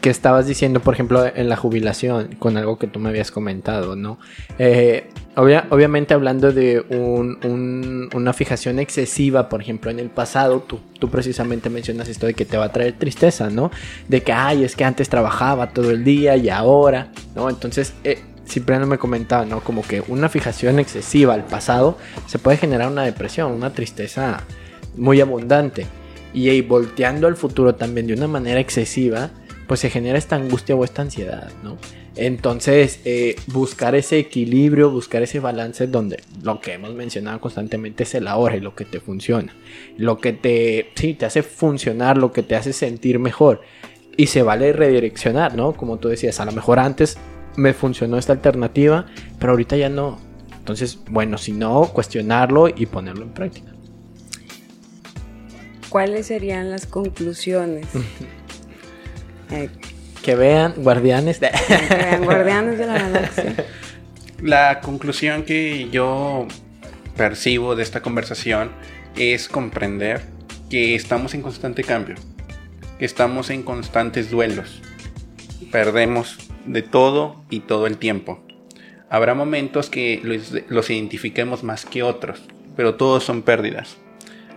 que 0.00 0.08
estabas 0.08 0.46
diciendo, 0.46 0.80
por 0.80 0.94
ejemplo, 0.94 1.24
en 1.26 1.48
la 1.48 1.56
jubilación, 1.56 2.34
con 2.38 2.56
algo 2.56 2.78
que 2.78 2.86
tú 2.86 3.00
me 3.00 3.10
habías 3.10 3.30
comentado, 3.30 3.96
¿no? 3.96 4.18
Eh, 4.58 5.08
obviamente 5.36 6.14
hablando 6.14 6.52
de 6.52 6.80
una 8.14 8.32
fijación 8.32 8.78
excesiva, 8.78 9.48
por 9.48 9.60
ejemplo, 9.60 9.90
en 9.90 9.98
el 9.98 10.08
pasado, 10.08 10.60
tú, 10.60 10.80
tú, 10.98 11.10
precisamente 11.10 11.68
mencionas 11.68 12.08
esto 12.08 12.26
de 12.26 12.34
que 12.34 12.44
te 12.44 12.56
va 12.56 12.66
a 12.66 12.72
traer 12.72 12.94
tristeza, 12.98 13.50
¿no? 13.50 13.70
De 14.08 14.22
que, 14.22 14.32
ay, 14.32 14.64
es 14.64 14.74
que 14.74 14.84
antes 14.84 15.08
trabajaba 15.08 15.70
todo 15.70 15.90
el 15.90 16.02
día 16.02 16.36
y 16.36 16.48
ahora, 16.48 17.08
¿no? 17.34 17.50
Entonces, 17.50 17.92
eh, 18.04 18.22
Cipriano 18.46 18.86
me 18.86 18.98
comentaba, 18.98 19.44
¿no? 19.44 19.60
Como 19.60 19.82
que 19.82 20.02
una 20.08 20.28
fijación 20.28 20.78
excesiva 20.78 21.34
al 21.34 21.44
pasado 21.44 21.98
se 22.26 22.38
puede 22.38 22.56
generar 22.56 22.90
una 22.90 23.02
depresión, 23.02 23.52
una 23.52 23.72
tristeza 23.72 24.44
muy 24.96 25.20
abundante. 25.20 25.86
Y 26.32 26.60
volteando 26.62 27.26
al 27.26 27.36
futuro 27.36 27.74
también 27.74 28.06
de 28.06 28.14
una 28.14 28.28
manera 28.28 28.60
excesiva, 28.60 29.30
pues 29.70 29.78
se 29.78 29.88
genera 29.88 30.18
esta 30.18 30.34
angustia 30.34 30.74
o 30.74 30.82
esta 30.82 31.02
ansiedad, 31.02 31.48
¿no? 31.62 31.78
Entonces, 32.16 32.98
eh, 33.04 33.36
buscar 33.46 33.94
ese 33.94 34.18
equilibrio, 34.18 34.90
buscar 34.90 35.22
ese 35.22 35.38
balance 35.38 35.86
donde 35.86 36.24
lo 36.42 36.60
que 36.60 36.72
hemos 36.72 36.92
mencionado 36.92 37.40
constantemente 37.40 38.02
es 38.02 38.12
el 38.16 38.26
ahora 38.26 38.56
y 38.56 38.60
lo 38.60 38.74
que 38.74 38.84
te 38.84 38.98
funciona. 38.98 39.54
Lo 39.96 40.18
que 40.18 40.32
te, 40.32 40.90
sí, 40.96 41.14
te 41.14 41.24
hace 41.24 41.44
funcionar, 41.44 42.18
lo 42.18 42.32
que 42.32 42.42
te 42.42 42.56
hace 42.56 42.72
sentir 42.72 43.20
mejor. 43.20 43.60
Y 44.16 44.26
se 44.26 44.42
vale 44.42 44.72
redireccionar, 44.72 45.54
¿no? 45.54 45.72
Como 45.74 45.98
tú 46.00 46.08
decías, 46.08 46.40
a 46.40 46.46
lo 46.46 46.50
mejor 46.50 46.80
antes 46.80 47.16
me 47.54 47.72
funcionó 47.72 48.18
esta 48.18 48.32
alternativa, 48.32 49.06
pero 49.38 49.52
ahorita 49.52 49.76
ya 49.76 49.88
no. 49.88 50.18
Entonces, 50.58 50.98
bueno, 51.08 51.38
si 51.38 51.52
no, 51.52 51.84
cuestionarlo 51.92 52.66
y 52.68 52.86
ponerlo 52.86 53.22
en 53.22 53.30
práctica. 53.30 53.70
¿Cuáles 55.90 56.26
serían 56.26 56.72
las 56.72 56.86
conclusiones? 56.86 57.86
que 60.22 60.34
vean 60.34 60.74
Guardianes 60.76 61.40
de... 61.40 61.50
Guardianes 62.22 62.78
de 62.78 62.86
la 62.86 62.98
Galaxia. 62.98 63.54
La 64.42 64.80
conclusión 64.80 65.44
que 65.44 65.88
yo 65.90 66.46
percibo 67.16 67.76
de 67.76 67.82
esta 67.82 68.00
conversación 68.00 68.70
es 69.16 69.48
comprender 69.48 70.22
que 70.70 70.94
estamos 70.94 71.34
en 71.34 71.42
constante 71.42 71.84
cambio, 71.84 72.16
que 72.98 73.04
estamos 73.04 73.50
en 73.50 73.62
constantes 73.62 74.30
duelos. 74.30 74.80
Perdemos 75.70 76.38
de 76.64 76.82
todo 76.82 77.44
y 77.50 77.60
todo 77.60 77.86
el 77.86 77.98
tiempo. 77.98 78.42
Habrá 79.08 79.34
momentos 79.34 79.90
que 79.90 80.20
los, 80.22 80.54
los 80.68 80.88
identifiquemos 80.90 81.64
más 81.64 81.84
que 81.84 82.02
otros, 82.02 82.40
pero 82.76 82.94
todos 82.94 83.24
son 83.24 83.42
pérdidas. 83.42 83.96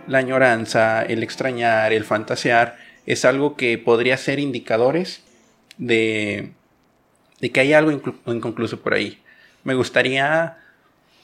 La 0.06 0.18
añoranza, 0.18 1.02
el 1.02 1.22
extrañar, 1.22 1.92
el 1.92 2.04
fantasear 2.04 2.76
es 3.06 3.24
algo 3.24 3.56
que 3.56 3.78
podría 3.78 4.16
ser 4.16 4.38
indicadores 4.38 5.22
de, 5.78 6.52
de 7.40 7.50
que 7.50 7.60
hay 7.60 7.72
algo 7.72 7.90
inconcluso 8.26 8.80
por 8.80 8.94
ahí. 8.94 9.18
Me 9.64 9.74
gustaría 9.74 10.58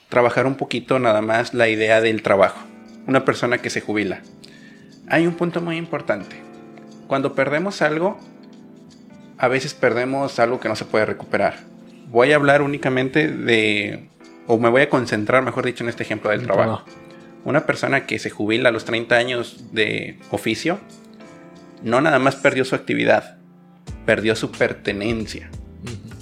trabajar 0.09 0.47
un 0.47 0.57
poquito 0.57 0.99
nada 0.99 1.23
más 1.23 1.55
la 1.55 1.69
idea 1.69 2.01
del 2.01 2.23
trabajo. 2.23 2.61
Una 3.07 3.25
persona 3.25 3.59
que 3.59 3.71
se 3.71 3.81
jubila. 3.81 4.21
Hay 5.09 5.27
un 5.27 5.35
punto 5.35 5.61
muy 5.61 5.77
importante. 5.77 6.37
Cuando 7.07 7.35
perdemos 7.35 7.83
algo, 7.83 8.19
a 9.39 9.49
veces 9.49 9.75
perdemos 9.75 10.39
algo 10.39 10.61
que 10.61 10.69
no 10.69 10.77
se 10.77 10.85
puede 10.85 11.07
recuperar. 11.07 11.59
Voy 12.09 12.33
a 12.33 12.37
hablar 12.37 12.61
únicamente 12.63 13.29
de, 13.29 14.09
o 14.47 14.59
me 14.59 14.69
voy 14.69 14.83
a 14.83 14.91
concentrar, 14.91 15.43
mejor 15.43 15.65
dicho, 15.65 15.83
en 15.83 15.89
este 15.91 16.03
ejemplo 16.03 16.31
del 16.31 16.43
trabajo. 16.43 16.85
Una 17.45 17.65
persona 17.67 18.05
que 18.05 18.19
se 18.19 18.31
jubila 18.31 18.69
a 18.69 18.73
los 18.73 18.85
30 18.85 19.17
años 19.17 19.73
de 19.73 20.19
oficio, 20.31 20.79
no 21.83 22.01
nada 22.01 22.19
más 22.19 22.37
perdió 22.37 22.65
su 22.65 22.75
actividad, 22.75 23.39
perdió 24.07 24.37
su 24.37 24.51
pertenencia. 24.51 25.51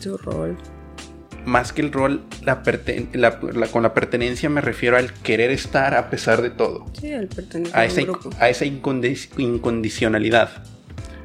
Su 0.01 0.16
rol. 0.16 0.57
Más 1.44 1.73
que 1.73 1.81
el 1.81 1.92
rol, 1.92 2.25
la 2.42 2.62
con 3.71 3.83
la 3.83 3.94
pertenencia 3.94 4.51
me 4.51 4.61
refiero 4.61 4.97
al 4.97 5.12
querer 5.12 5.51
estar 5.51 5.94
a 5.94 6.11
pesar 6.11 6.42
de 6.42 6.51
todo. 6.51 6.87
Sí, 7.01 7.12
al 7.12 7.29
pertenecer 7.29 7.77
a, 7.77 7.85
esa, 7.85 8.03
a 8.38 8.49
esa 8.49 8.64
incondicionalidad. 8.66 10.51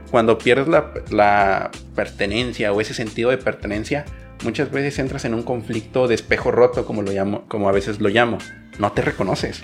Cuando 0.10 0.38
pierdes 0.38 0.68
la, 1.12 1.72
pertenencia 1.96 2.72
o 2.72 2.80
ese 2.80 2.94
sentido 2.94 3.32
de 3.32 3.38
pertenencia, 3.38 4.06
muchas 4.44 4.72
veces 4.72 5.00
entras 5.00 5.26
en 5.26 5.34
un 5.34 5.44
conflicto 5.44 6.08
de 6.08 6.16
espejo 6.16 6.52
roto, 6.52 6.86
como, 6.86 7.02
lo 7.02 7.12
llamo, 7.12 7.46
como 7.48 7.68
a 7.68 7.72
veces 7.72 8.00
lo 8.00 8.10
llamo. 8.10 8.38
No 8.78 8.92
te 8.92 9.02
reconoces. 9.02 9.64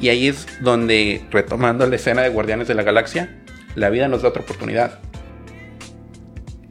Y 0.00 0.08
ahí 0.08 0.26
es 0.26 0.46
donde, 0.60 1.24
retomando 1.30 1.86
la 1.86 1.96
escena 1.96 2.22
de 2.22 2.30
Guardianes 2.30 2.66
de 2.68 2.74
la 2.74 2.82
Galaxia, 2.82 3.43
la 3.74 3.90
vida 3.90 4.08
nos 4.08 4.22
da 4.22 4.28
otra 4.28 4.42
oportunidad. 4.42 4.98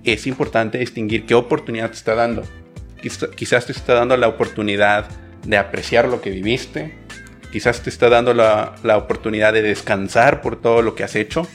Es 0.03 0.27
importante 0.27 0.77
distinguir 0.77 1.25
qué 1.25 1.35
oportunidad 1.35 1.89
te 1.89 1.97
está 1.97 2.15
dando. 2.15 2.43
Quizás 3.35 3.65
te 3.65 3.71
está 3.71 3.93
dando 3.93 4.15
la 4.17 4.27
oportunidad 4.27 5.09
de 5.45 5.57
apreciar 5.57 6.07
lo 6.07 6.21
que 6.21 6.29
viviste. 6.29 6.93
Quizás 7.51 7.81
te 7.81 7.89
está 7.89 8.09
dando 8.09 8.33
la, 8.33 8.75
la 8.83 8.97
oportunidad 8.97 9.53
de 9.53 9.61
descansar 9.61 10.41
por 10.41 10.59
todo 10.59 10.81
lo 10.81 10.95
que 10.95 11.03
has 11.03 11.15
hecho. 11.15 11.47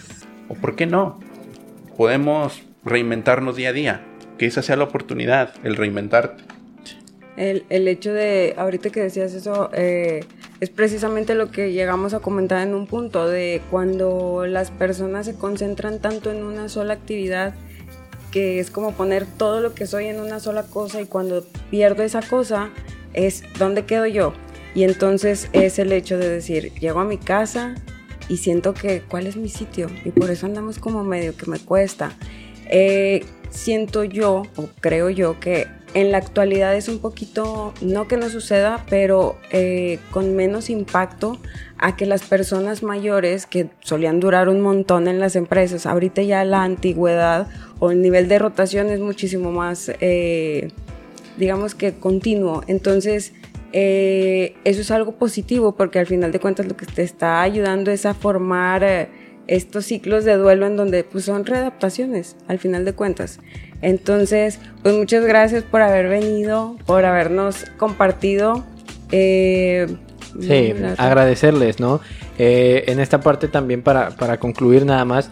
O 0.48 0.54
por 0.54 0.76
qué 0.76 0.86
no, 0.86 1.20
podemos 1.96 2.62
reinventarnos 2.84 3.56
día 3.56 3.70
a 3.70 3.72
día. 3.72 4.04
Que 4.38 4.46
esa 4.46 4.62
sea 4.62 4.76
la 4.76 4.84
oportunidad, 4.84 5.54
el 5.64 5.76
reinventarte. 5.76 6.44
El, 7.36 7.64
el 7.68 7.86
hecho 7.88 8.12
de, 8.12 8.54
ahorita 8.56 8.90
que 8.90 9.00
decías 9.00 9.32
eso, 9.32 9.70
eh, 9.72 10.24
es 10.60 10.70
precisamente 10.70 11.34
lo 11.34 11.50
que 11.50 11.72
llegamos 11.72 12.14
a 12.14 12.20
comentar 12.20 12.66
en 12.66 12.74
un 12.74 12.86
punto, 12.86 13.28
de 13.28 13.62
cuando 13.70 14.44
las 14.46 14.70
personas 14.70 15.26
se 15.26 15.34
concentran 15.34 16.00
tanto 16.00 16.30
en 16.30 16.42
una 16.42 16.68
sola 16.68 16.94
actividad, 16.94 17.54
que 18.32 18.58
es 18.58 18.70
como 18.70 18.92
poner 18.92 19.24
todo 19.26 19.60
lo 19.60 19.74
que 19.74 19.86
soy 19.86 20.06
en 20.06 20.20
una 20.20 20.40
sola 20.40 20.64
cosa 20.64 21.00
y 21.00 21.06
cuando 21.06 21.44
pierdo 21.70 22.02
esa 22.02 22.22
cosa, 22.22 22.70
es 23.14 23.44
dónde 23.58 23.84
quedo 23.84 24.06
yo. 24.06 24.32
Y 24.74 24.82
entonces 24.82 25.48
es 25.52 25.78
el 25.78 25.92
hecho 25.92 26.18
de 26.18 26.28
decir, 26.28 26.72
llego 26.74 27.00
a 27.00 27.04
mi 27.04 27.18
casa 27.18 27.74
y 28.28 28.38
siento 28.38 28.74
que 28.74 29.00
cuál 29.00 29.26
es 29.26 29.36
mi 29.36 29.48
sitio 29.48 29.88
y 30.04 30.10
por 30.10 30.30
eso 30.30 30.46
andamos 30.46 30.78
como 30.78 31.04
medio 31.04 31.36
que 31.36 31.46
me 31.46 31.58
cuesta. 31.58 32.12
Eh, 32.66 33.24
siento 33.50 34.04
yo, 34.04 34.42
o 34.56 34.68
creo 34.80 35.08
yo, 35.08 35.40
que 35.40 35.66
en 35.94 36.12
la 36.12 36.18
actualidad 36.18 36.76
es 36.76 36.88
un 36.88 36.98
poquito, 36.98 37.72
no 37.80 38.08
que 38.08 38.16
no 38.16 38.28
suceda, 38.28 38.84
pero 38.90 39.38
eh, 39.50 39.98
con 40.10 40.36
menos 40.36 40.70
impacto 40.70 41.38
a 41.78 41.96
que 41.96 42.06
las 42.06 42.22
personas 42.22 42.82
mayores 42.82 43.46
que 43.46 43.70
solían 43.80 44.20
durar 44.20 44.48
un 44.48 44.60
montón 44.60 45.08
en 45.08 45.18
las 45.18 45.34
empresas, 45.34 45.86
ahorita 45.86 46.22
ya 46.22 46.44
la 46.44 46.62
antigüedad 46.62 47.48
o 47.78 47.90
el 47.90 48.02
nivel 48.02 48.28
de 48.28 48.38
rotación 48.38 48.88
es 48.88 49.00
muchísimo 49.00 49.50
más, 49.50 49.90
eh, 50.00 50.68
digamos 51.38 51.74
que 51.74 51.94
continuo. 51.94 52.62
Entonces, 52.66 53.32
eh, 53.72 54.56
eso 54.64 54.80
es 54.82 54.90
algo 54.90 55.12
positivo 55.12 55.74
porque 55.74 55.98
al 55.98 56.06
final 56.06 56.32
de 56.32 56.40
cuentas 56.40 56.66
lo 56.66 56.76
que 56.76 56.86
te 56.86 57.02
está 57.02 57.40
ayudando 57.42 57.90
es 57.90 58.04
a 58.04 58.14
formar 58.14 59.08
estos 59.46 59.86
ciclos 59.86 60.24
de 60.24 60.34
duelo 60.34 60.66
en 60.66 60.76
donde 60.76 61.04
pues 61.04 61.24
son 61.24 61.46
readaptaciones 61.46 62.36
al 62.46 62.58
final 62.58 62.84
de 62.84 62.92
cuentas. 62.92 63.40
Entonces, 63.82 64.58
pues 64.82 64.94
muchas 64.94 65.24
gracias 65.24 65.62
por 65.62 65.82
haber 65.82 66.08
venido, 66.08 66.76
por 66.86 67.04
habernos 67.04 67.64
compartido. 67.76 68.64
Eh, 69.12 69.86
sí, 70.40 70.74
agradecerles, 70.96 71.80
¿no? 71.80 72.00
en 72.40 73.00
esta 73.00 73.20
parte 73.20 73.48
también 73.48 73.82
para, 73.82 74.10
para 74.10 74.38
concluir 74.38 74.86
nada 74.86 75.04
más, 75.04 75.28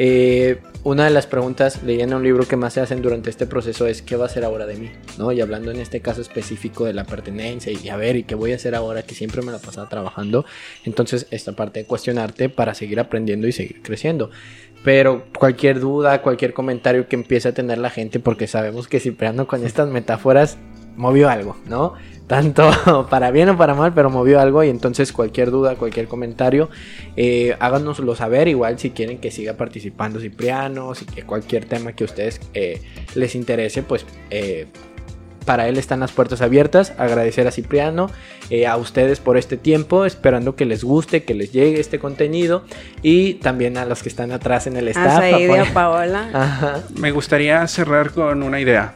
eh, 0.00 0.60
una 0.84 1.04
de 1.04 1.10
las 1.10 1.26
preguntas 1.26 1.82
leyendo 1.82 2.16
un 2.16 2.22
libro 2.22 2.46
que 2.46 2.56
más 2.56 2.74
se 2.74 2.80
hacen 2.80 3.02
durante 3.02 3.30
este 3.30 3.46
proceso 3.46 3.88
es 3.88 4.00
¿qué 4.00 4.14
va 4.14 4.26
a 4.26 4.28
ser 4.28 4.44
ahora 4.44 4.64
de 4.64 4.76
mí? 4.76 4.90
¿No? 5.18 5.32
Y 5.32 5.40
hablando 5.40 5.72
en 5.72 5.80
este 5.80 6.00
caso 6.00 6.20
específico 6.20 6.84
de 6.84 6.94
la 6.94 7.04
pertenencia 7.04 7.72
y 7.72 7.88
a 7.88 7.96
ver, 7.96 8.14
¿y 8.14 8.22
qué 8.22 8.36
voy 8.36 8.52
a 8.52 8.54
hacer 8.54 8.76
ahora 8.76 9.02
que 9.02 9.16
siempre 9.16 9.42
me 9.42 9.50
la 9.50 9.58
pasaba 9.58 9.88
trabajando? 9.88 10.46
Entonces, 10.84 11.26
esta 11.32 11.52
parte 11.52 11.80
de 11.80 11.86
cuestionarte 11.86 12.48
para 12.48 12.74
seguir 12.74 13.00
aprendiendo 13.00 13.48
y 13.48 13.52
seguir 13.52 13.82
creciendo. 13.82 14.30
Pero 14.84 15.24
cualquier 15.38 15.80
duda, 15.80 16.22
cualquier 16.22 16.52
comentario 16.52 17.08
que 17.08 17.16
empiece 17.16 17.48
a 17.48 17.52
tener 17.52 17.78
la 17.78 17.90
gente, 17.90 18.20
porque 18.20 18.46
sabemos 18.46 18.88
que 18.88 19.00
Cipriano 19.00 19.46
con 19.46 19.64
estas 19.64 19.88
metáforas 19.88 20.56
movió 20.96 21.28
algo, 21.28 21.56
¿no? 21.66 21.94
tanto 22.28 22.70
para 23.10 23.32
bien 23.32 23.48
o 23.48 23.56
para 23.56 23.74
mal, 23.74 23.92
pero 23.92 24.10
movió 24.10 24.38
algo 24.38 24.62
y 24.62 24.68
entonces 24.68 25.12
cualquier 25.12 25.50
duda, 25.50 25.74
cualquier 25.74 26.06
comentario, 26.06 26.68
eh, 27.16 27.56
háganoslo 27.58 28.14
saber, 28.14 28.46
igual 28.46 28.78
si 28.78 28.90
quieren 28.90 29.18
que 29.18 29.32
siga 29.32 29.54
participando 29.54 30.20
Cipriano, 30.20 30.94
si 30.94 31.06
que 31.06 31.22
cualquier 31.22 31.64
tema 31.64 31.92
que 31.92 32.04
a 32.04 32.06
ustedes 32.06 32.40
eh, 32.54 32.80
les 33.16 33.34
interese, 33.34 33.82
pues 33.82 34.06
eh, 34.30 34.66
para 35.48 35.66
él 35.66 35.78
están 35.78 36.00
las 36.00 36.12
puertas 36.12 36.42
abiertas, 36.42 36.92
agradecer 36.98 37.46
a 37.46 37.50
Cipriano, 37.50 38.10
eh, 38.50 38.66
a 38.66 38.76
ustedes 38.76 39.18
por 39.18 39.38
este 39.38 39.56
tiempo, 39.56 40.04
esperando 40.04 40.56
que 40.56 40.66
les 40.66 40.84
guste, 40.84 41.24
que 41.24 41.32
les 41.32 41.52
llegue 41.52 41.80
este 41.80 41.98
contenido 41.98 42.66
y 43.00 43.32
también 43.36 43.78
a 43.78 43.86
los 43.86 44.02
que 44.02 44.10
están 44.10 44.30
atrás 44.30 44.66
en 44.66 44.76
el 44.76 44.88
staff. 44.88 45.24
A 45.24 45.72
Paola. 45.72 46.82
Me 47.00 47.12
gustaría 47.12 47.66
cerrar 47.66 48.10
con 48.10 48.42
una 48.42 48.60
idea. 48.60 48.94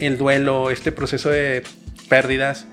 El 0.00 0.18
duelo, 0.18 0.72
este 0.72 0.90
proceso 0.90 1.30
de 1.30 1.62
pérdidas, 2.08 2.66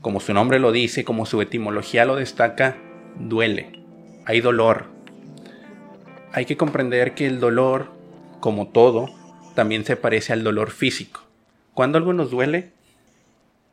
como 0.00 0.20
su 0.20 0.32
nombre 0.34 0.60
lo 0.60 0.70
dice, 0.70 1.02
como 1.02 1.26
su 1.26 1.42
etimología 1.42 2.04
lo 2.04 2.14
destaca, 2.14 2.76
duele. 3.18 3.80
Hay 4.24 4.40
dolor. 4.40 4.84
Hay 6.30 6.44
que 6.44 6.56
comprender 6.56 7.14
que 7.14 7.26
el 7.26 7.40
dolor, 7.40 7.88
como 8.38 8.68
todo, 8.68 9.08
también 9.56 9.84
se 9.84 9.96
parece 9.96 10.32
al 10.32 10.44
dolor 10.44 10.70
físico. 10.70 11.23
Cuando 11.74 11.98
algo 11.98 12.12
nos 12.12 12.30
duele, 12.30 12.70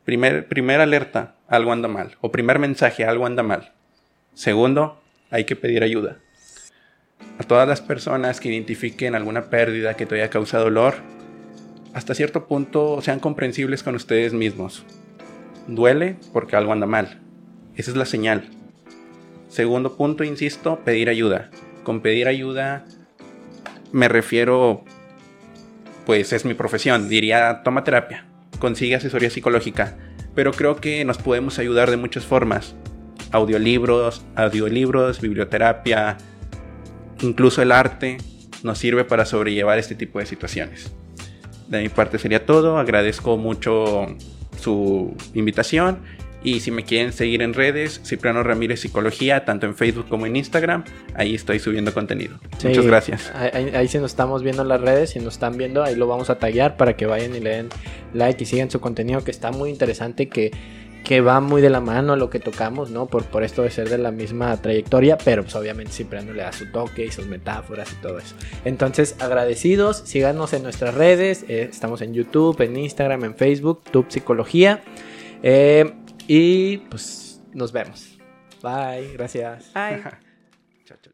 primer, 0.04 0.80
alerta, 0.80 1.36
algo 1.48 1.72
anda 1.72 1.88
mal. 1.88 2.16
O 2.20 2.32
primer 2.32 2.58
mensaje, 2.58 3.04
algo 3.04 3.26
anda 3.26 3.42
mal. 3.42 3.72
Segundo, 4.34 5.00
hay 5.30 5.44
que 5.44 5.56
pedir 5.56 5.82
ayuda. 5.82 6.18
A 7.38 7.44
todas 7.44 7.68
las 7.68 7.80
personas 7.80 8.40
que 8.40 8.48
identifiquen 8.48 9.14
alguna 9.14 9.44
pérdida 9.50 9.94
que 9.94 10.06
te 10.06 10.16
haya 10.16 10.30
causado 10.30 10.64
dolor, 10.64 10.94
hasta 11.94 12.14
cierto 12.14 12.46
punto 12.46 13.00
sean 13.02 13.20
comprensibles 13.20 13.82
con 13.82 13.94
ustedes 13.94 14.32
mismos. 14.32 14.84
Duele 15.66 16.16
porque 16.32 16.56
algo 16.56 16.72
anda 16.72 16.86
mal. 16.86 17.20
Esa 17.76 17.90
es 17.90 17.96
la 17.96 18.04
señal. 18.04 18.48
Segundo 19.48 19.96
punto, 19.96 20.24
insisto, 20.24 20.80
pedir 20.84 21.08
ayuda. 21.08 21.50
Con 21.84 22.00
pedir 22.00 22.26
ayuda 22.26 22.84
me 23.92 24.08
refiero, 24.08 24.84
pues 26.06 26.32
es 26.32 26.44
mi 26.44 26.54
profesión, 26.54 27.08
diría 27.08 27.62
toma 27.62 27.84
terapia, 27.84 28.26
consigue 28.58 28.96
asesoría 28.96 29.30
psicológica, 29.30 29.96
pero 30.34 30.52
creo 30.52 30.76
que 30.76 31.04
nos 31.04 31.18
podemos 31.18 31.58
ayudar 31.58 31.90
de 31.90 31.96
muchas 31.96 32.24
formas. 32.24 32.74
Audiolibros, 33.30 34.24
audiolibros, 34.34 35.20
biblioterapia, 35.20 36.18
incluso 37.20 37.62
el 37.62 37.72
arte 37.72 38.18
nos 38.62 38.78
sirve 38.78 39.04
para 39.04 39.24
sobrellevar 39.24 39.78
este 39.78 39.94
tipo 39.94 40.18
de 40.18 40.26
situaciones. 40.26 40.92
De 41.68 41.80
mi 41.80 41.88
parte 41.88 42.18
sería 42.18 42.44
todo, 42.44 42.78
agradezco 42.78 43.36
mucho 43.36 44.06
su 44.60 45.16
invitación. 45.34 46.00
Y 46.44 46.60
si 46.60 46.70
me 46.70 46.84
quieren 46.84 47.12
seguir 47.12 47.42
en 47.42 47.54
redes, 47.54 48.00
Cipriano 48.04 48.42
Ramírez 48.42 48.80
Psicología, 48.80 49.44
tanto 49.44 49.66
en 49.66 49.74
Facebook 49.74 50.06
como 50.08 50.26
en 50.26 50.36
Instagram, 50.36 50.84
ahí 51.14 51.34
estoy 51.34 51.58
subiendo 51.58 51.94
contenido. 51.94 52.38
Muchas 52.64 52.86
gracias. 52.86 53.32
Ahí, 53.34 53.70
ahí, 53.74 53.88
si 53.88 53.98
nos 53.98 54.10
estamos 54.10 54.42
viendo 54.42 54.62
en 54.62 54.68
las 54.68 54.80
redes, 54.80 55.10
si 55.10 55.20
nos 55.20 55.34
están 55.34 55.56
viendo, 55.56 55.82
ahí 55.84 55.94
lo 55.94 56.06
vamos 56.06 56.30
a 56.30 56.38
taggear 56.38 56.76
para 56.76 56.96
que 56.96 57.06
vayan 57.06 57.34
y 57.36 57.40
le 57.40 57.50
den 57.50 57.68
like 58.12 58.42
y 58.42 58.46
sigan 58.46 58.70
su 58.70 58.80
contenido 58.80 59.22
que 59.22 59.30
está 59.30 59.52
muy 59.52 59.70
interesante, 59.70 60.28
que 60.28 60.50
que 61.02 61.20
va 61.20 61.40
muy 61.40 61.60
de 61.60 61.70
la 61.70 61.80
mano 61.80 62.12
a 62.12 62.16
lo 62.16 62.30
que 62.30 62.38
tocamos, 62.38 62.90
¿no? 62.90 63.06
Por, 63.06 63.24
por 63.24 63.42
esto 63.42 63.62
de 63.62 63.70
ser 63.70 63.88
de 63.88 63.98
la 63.98 64.10
misma 64.10 64.56
trayectoria, 64.56 65.18
pero 65.18 65.42
pues 65.42 65.54
obviamente 65.56 65.92
siempre 65.92 66.22
le 66.22 66.42
da 66.42 66.52
su 66.52 66.70
toque 66.70 67.06
y 67.06 67.10
sus 67.10 67.26
metáforas 67.26 67.92
y 67.92 67.96
todo 67.96 68.18
eso. 68.18 68.34
Entonces, 68.64 69.16
agradecidos, 69.18 70.02
síganos 70.04 70.52
en 70.52 70.62
nuestras 70.62 70.94
redes, 70.94 71.44
eh, 71.48 71.68
estamos 71.70 72.02
en 72.02 72.14
YouTube, 72.14 72.60
en 72.60 72.76
Instagram, 72.76 73.24
en 73.24 73.34
Facebook, 73.34 73.82
Tube 73.90 74.06
Psicología. 74.08 74.82
Eh, 75.42 75.92
y 76.28 76.78
pues 76.78 77.40
nos 77.52 77.72
vemos. 77.72 78.18
Bye, 78.62 79.12
gracias. 79.14 79.72
Bye. 79.74 80.02